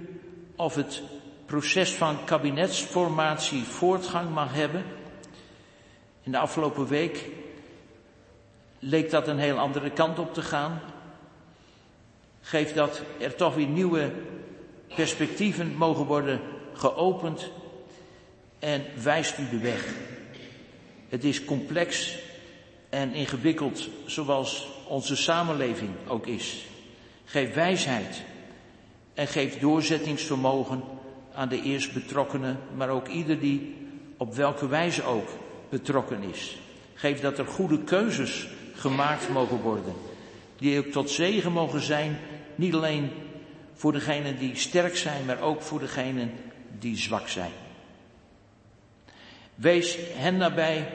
[0.55, 1.01] of het
[1.45, 4.83] proces van kabinetsformatie voortgang mag hebben.
[6.23, 7.25] In de afgelopen week
[8.79, 10.81] leek dat een heel andere kant op te gaan.
[12.41, 14.11] Geeft dat er toch weer nieuwe
[14.95, 16.41] perspectieven mogen worden
[16.73, 17.51] geopend
[18.59, 19.85] en wijst u de weg.
[21.09, 22.17] Het is complex
[22.89, 26.65] en ingewikkeld zoals onze samenleving ook is.
[27.25, 28.23] Geef wijsheid
[29.13, 30.83] en geef doorzettingsvermogen
[31.33, 33.75] aan de eerst betrokkenen, maar ook ieder die
[34.17, 35.29] op welke wijze ook
[35.69, 36.57] betrokken is.
[36.93, 39.93] Geef dat er goede keuzes gemaakt mogen worden,
[40.57, 42.19] die ook tot zegen mogen zijn,
[42.55, 43.09] niet alleen
[43.73, 46.31] voor degenen die sterk zijn, maar ook voor degenen
[46.79, 47.51] die zwak zijn.
[49.55, 50.87] Wees hen nabij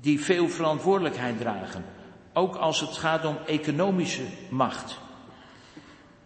[0.00, 1.84] die veel verantwoordelijkheid dragen.
[2.32, 4.98] Ook als het gaat om economische macht.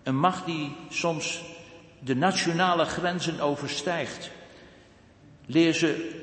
[0.03, 1.43] Een macht die soms
[1.99, 4.31] de nationale grenzen overstijgt.
[5.47, 6.21] Leer ze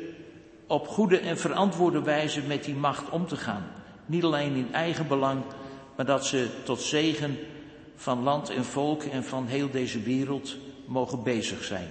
[0.68, 3.72] op goede en verantwoorde wijze met die macht om te gaan.
[4.06, 5.42] Niet alleen in eigen belang,
[5.96, 7.38] maar dat ze tot zegen
[7.96, 11.88] van land en volk en van heel deze wereld mogen bezig zijn.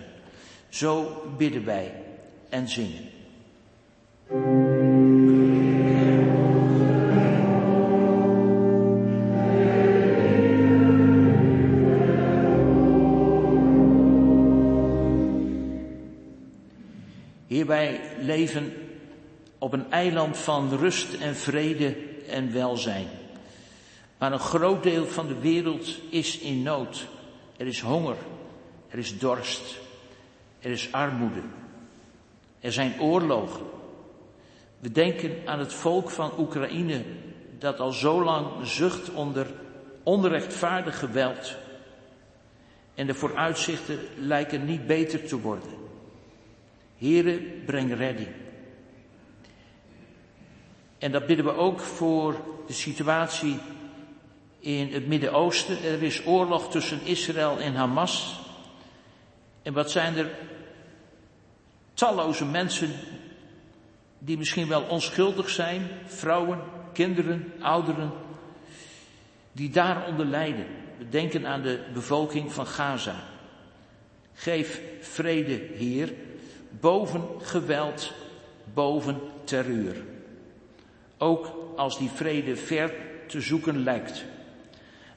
[0.69, 1.95] Zo bidden wij
[2.49, 3.09] en zingen.
[17.69, 18.73] Wij leven
[19.59, 21.97] op een eiland van rust en vrede
[22.29, 23.07] en welzijn.
[24.19, 27.07] Maar een groot deel van de wereld is in nood.
[27.57, 28.17] Er is honger,
[28.89, 29.79] er is dorst,
[30.61, 31.43] er is armoede,
[32.61, 33.67] er zijn oorlogen.
[34.79, 37.03] We denken aan het volk van Oekraïne
[37.59, 39.47] dat al zo lang zucht onder
[40.03, 41.57] onrechtvaardig geweld.
[42.95, 45.88] En de vooruitzichten lijken niet beter te worden.
[46.99, 48.29] Here, breng redding.
[50.99, 53.59] En dat bidden we ook voor de situatie
[54.61, 55.83] in het Midden-Oosten.
[55.83, 58.41] Er is oorlog tussen Israël en Hamas.
[59.63, 60.31] En wat zijn er
[61.95, 62.91] talloze mensen
[64.19, 66.61] die misschien wel onschuldig zijn, vrouwen,
[66.93, 68.13] kinderen, ouderen,
[69.53, 70.67] die daaronder lijden.
[70.99, 73.25] We denken aan de bevolking van Gaza.
[74.35, 76.13] Geef vrede, Heer,
[76.81, 78.13] boven geweld,
[78.75, 79.97] boven terreur.
[81.19, 82.93] Ook als die vrede ver
[83.27, 84.25] te zoeken lijkt.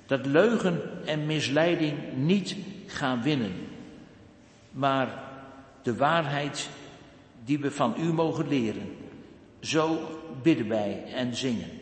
[0.06, 2.56] Dat leugen en misleiding niet
[2.88, 3.54] gaan winnen,
[4.72, 5.24] maar
[5.82, 6.70] de waarheid
[7.46, 8.96] die we van u mogen leren.
[9.60, 9.98] Zo
[10.42, 11.80] bidden wij en zingen.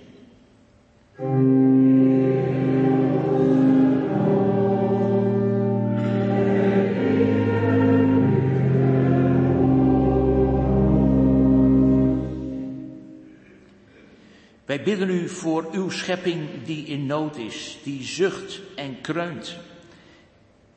[14.70, 19.58] Wij bidden u voor uw schepping die in nood is, die zucht en kreunt.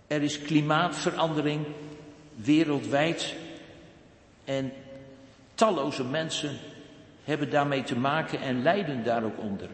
[0.06, 1.66] Er is klimaatverandering
[2.34, 3.34] wereldwijd
[4.44, 4.72] en
[5.54, 6.58] talloze mensen
[7.24, 9.68] hebben daarmee te maken en lijden daar ook onder.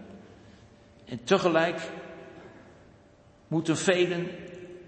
[1.04, 1.80] En tegelijk
[3.48, 4.26] moeten velen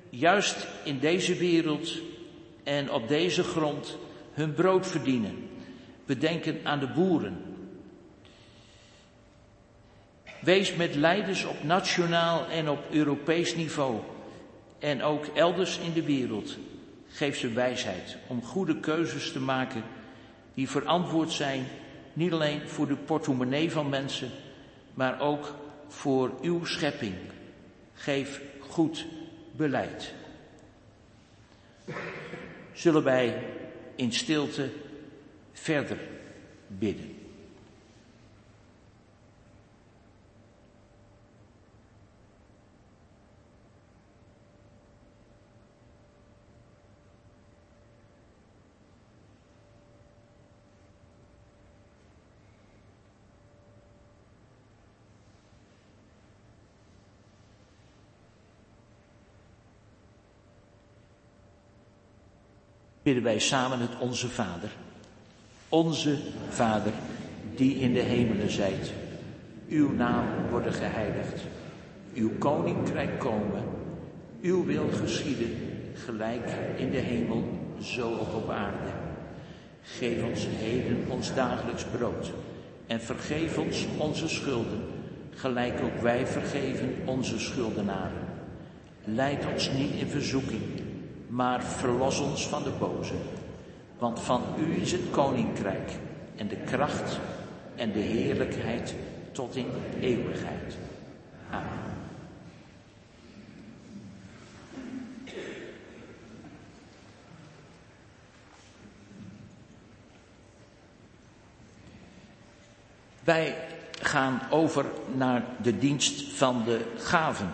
[0.09, 1.93] juist in deze wereld
[2.63, 3.99] en op deze grond
[4.33, 5.49] hun brood verdienen.
[6.05, 7.50] We denken aan de boeren.
[10.41, 14.01] Wees met leiders op nationaal en op Europees niveau
[14.79, 16.57] en ook elders in de wereld.
[17.09, 19.83] Geef ze wijsheid om goede keuzes te maken
[20.55, 21.67] die verantwoord zijn
[22.13, 24.31] niet alleen voor de portemonnee van mensen,
[24.95, 25.55] maar ook
[25.89, 27.15] voor uw schepping.
[27.95, 29.07] Geef goed
[29.53, 30.15] beleid.
[32.73, 33.43] Zullen wij
[33.95, 34.71] in stilte
[35.53, 35.99] verder
[36.67, 37.10] bidden.
[63.03, 64.71] Bidden wij samen het Onze Vader.
[65.69, 66.19] Onze
[66.49, 66.93] Vader,
[67.57, 68.93] die in de hemelen zijt.
[69.69, 71.41] Uw naam worden geheiligd.
[72.15, 73.63] Uw koninkrijk komen.
[74.41, 75.57] Uw wil geschieden,
[75.95, 77.45] gelijk in de hemel,
[77.83, 78.91] zo ook op aarde.
[79.83, 82.33] Geef ons heden ons dagelijks brood.
[82.87, 84.81] En vergeef ons onze schulden,
[85.35, 88.29] gelijk ook wij vergeven onze schuldenaren.
[89.05, 90.80] Leid ons niet in verzoeking
[91.31, 93.15] maar verlos ons van de boze.
[93.99, 95.91] Want van u is het koninkrijk
[96.37, 97.19] en de kracht
[97.77, 98.95] en de heerlijkheid
[99.33, 99.67] tot in
[100.01, 100.77] eeuwigheid.
[101.51, 101.79] Amen.
[113.25, 113.57] Wij
[114.01, 117.51] gaan over naar de dienst van de gaven.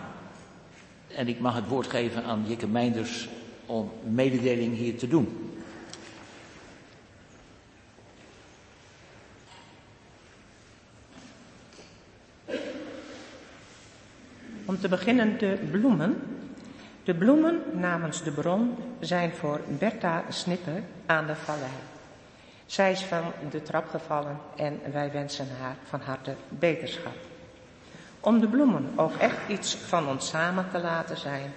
[1.07, 3.27] En ik mag het woord geven aan Jikke Meinders
[3.67, 5.51] om mededeling hier te doen.
[14.65, 16.21] Om te beginnen de bloemen.
[17.03, 21.71] De bloemen namens de bron zijn voor Bertha Snipper aan de vallei.
[22.65, 27.15] Zij is van de trap gevallen en wij wensen haar van harte beterschap.
[28.19, 31.53] Om de bloemen ook echt iets van ons samen te laten zijn,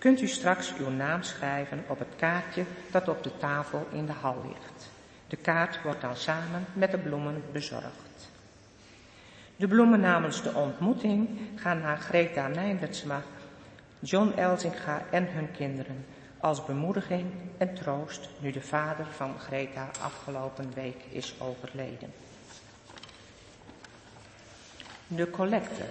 [0.00, 4.12] kunt u straks uw naam schrijven op het kaartje dat op de tafel in de
[4.12, 4.90] hal ligt.
[5.28, 8.30] De kaart wordt dan samen met de bloemen bezorgd.
[9.56, 13.22] De bloemen namens de ontmoeting gaan naar Greta Nijnbertsma,
[13.98, 16.04] John Elzinga en hun kinderen
[16.38, 17.26] als bemoediging
[17.58, 22.12] en troost nu de vader van Greta afgelopen week is overleden.
[25.06, 25.84] De collecte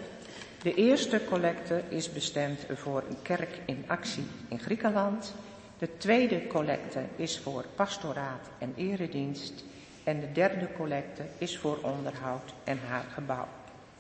[0.62, 5.34] de eerste collecte is bestemd voor een kerk in actie in Griekenland.
[5.78, 9.64] De tweede collecte is voor pastoraat en eredienst.
[10.04, 13.48] En de derde collecte is voor onderhoud en haar gebouw.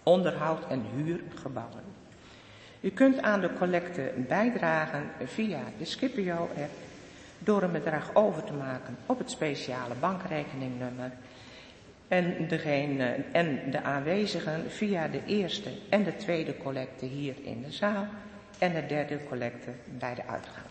[0.03, 1.83] Onderhoud en huurgebouwen.
[2.79, 5.85] U kunt aan de collecte bijdragen via de
[12.09, 17.71] En, degene, en de aanwezigen via de eerste en de tweede collecte hier in de
[17.71, 18.07] zaal
[18.57, 20.65] en de derde collecte bij de uitgang.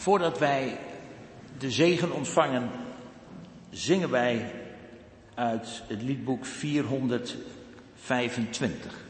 [0.00, 0.78] Voordat wij
[1.58, 2.70] de zegen ontvangen,
[3.70, 4.52] zingen wij
[5.34, 9.04] uit het liedboek 425.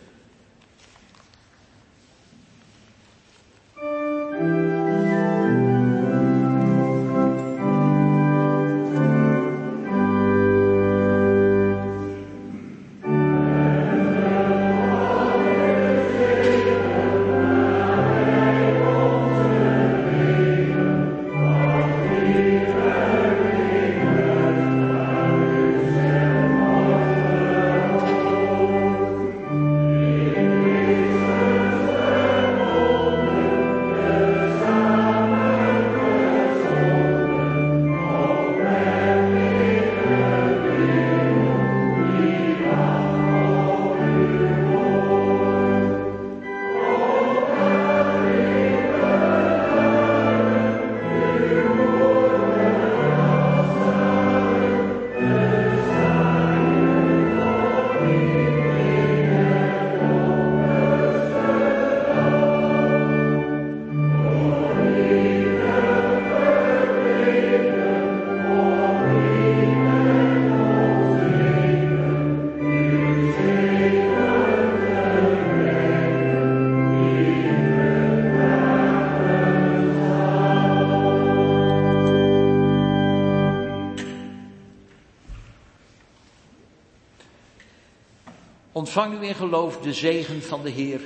[88.80, 91.00] Ontvang nu in geloof de zegen van de Heer.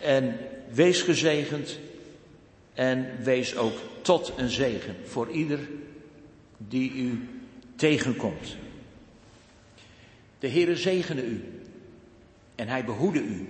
[0.00, 0.38] En
[0.70, 1.78] wees gezegend.
[2.74, 5.58] En wees ook tot een zegen voor ieder
[6.56, 7.28] die u
[7.76, 8.56] tegenkomt.
[10.38, 11.44] De Heere zegene u.
[12.54, 13.48] En hij behoede u.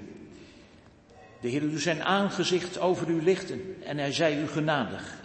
[1.41, 5.21] De Heer doet zijn aangezicht over u lichten en hij zij u genadig.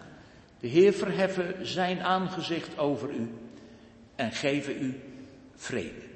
[0.60, 3.30] De Heer verheffen zijn aangezicht over u
[4.16, 5.00] en geven u
[5.56, 6.10] vrede.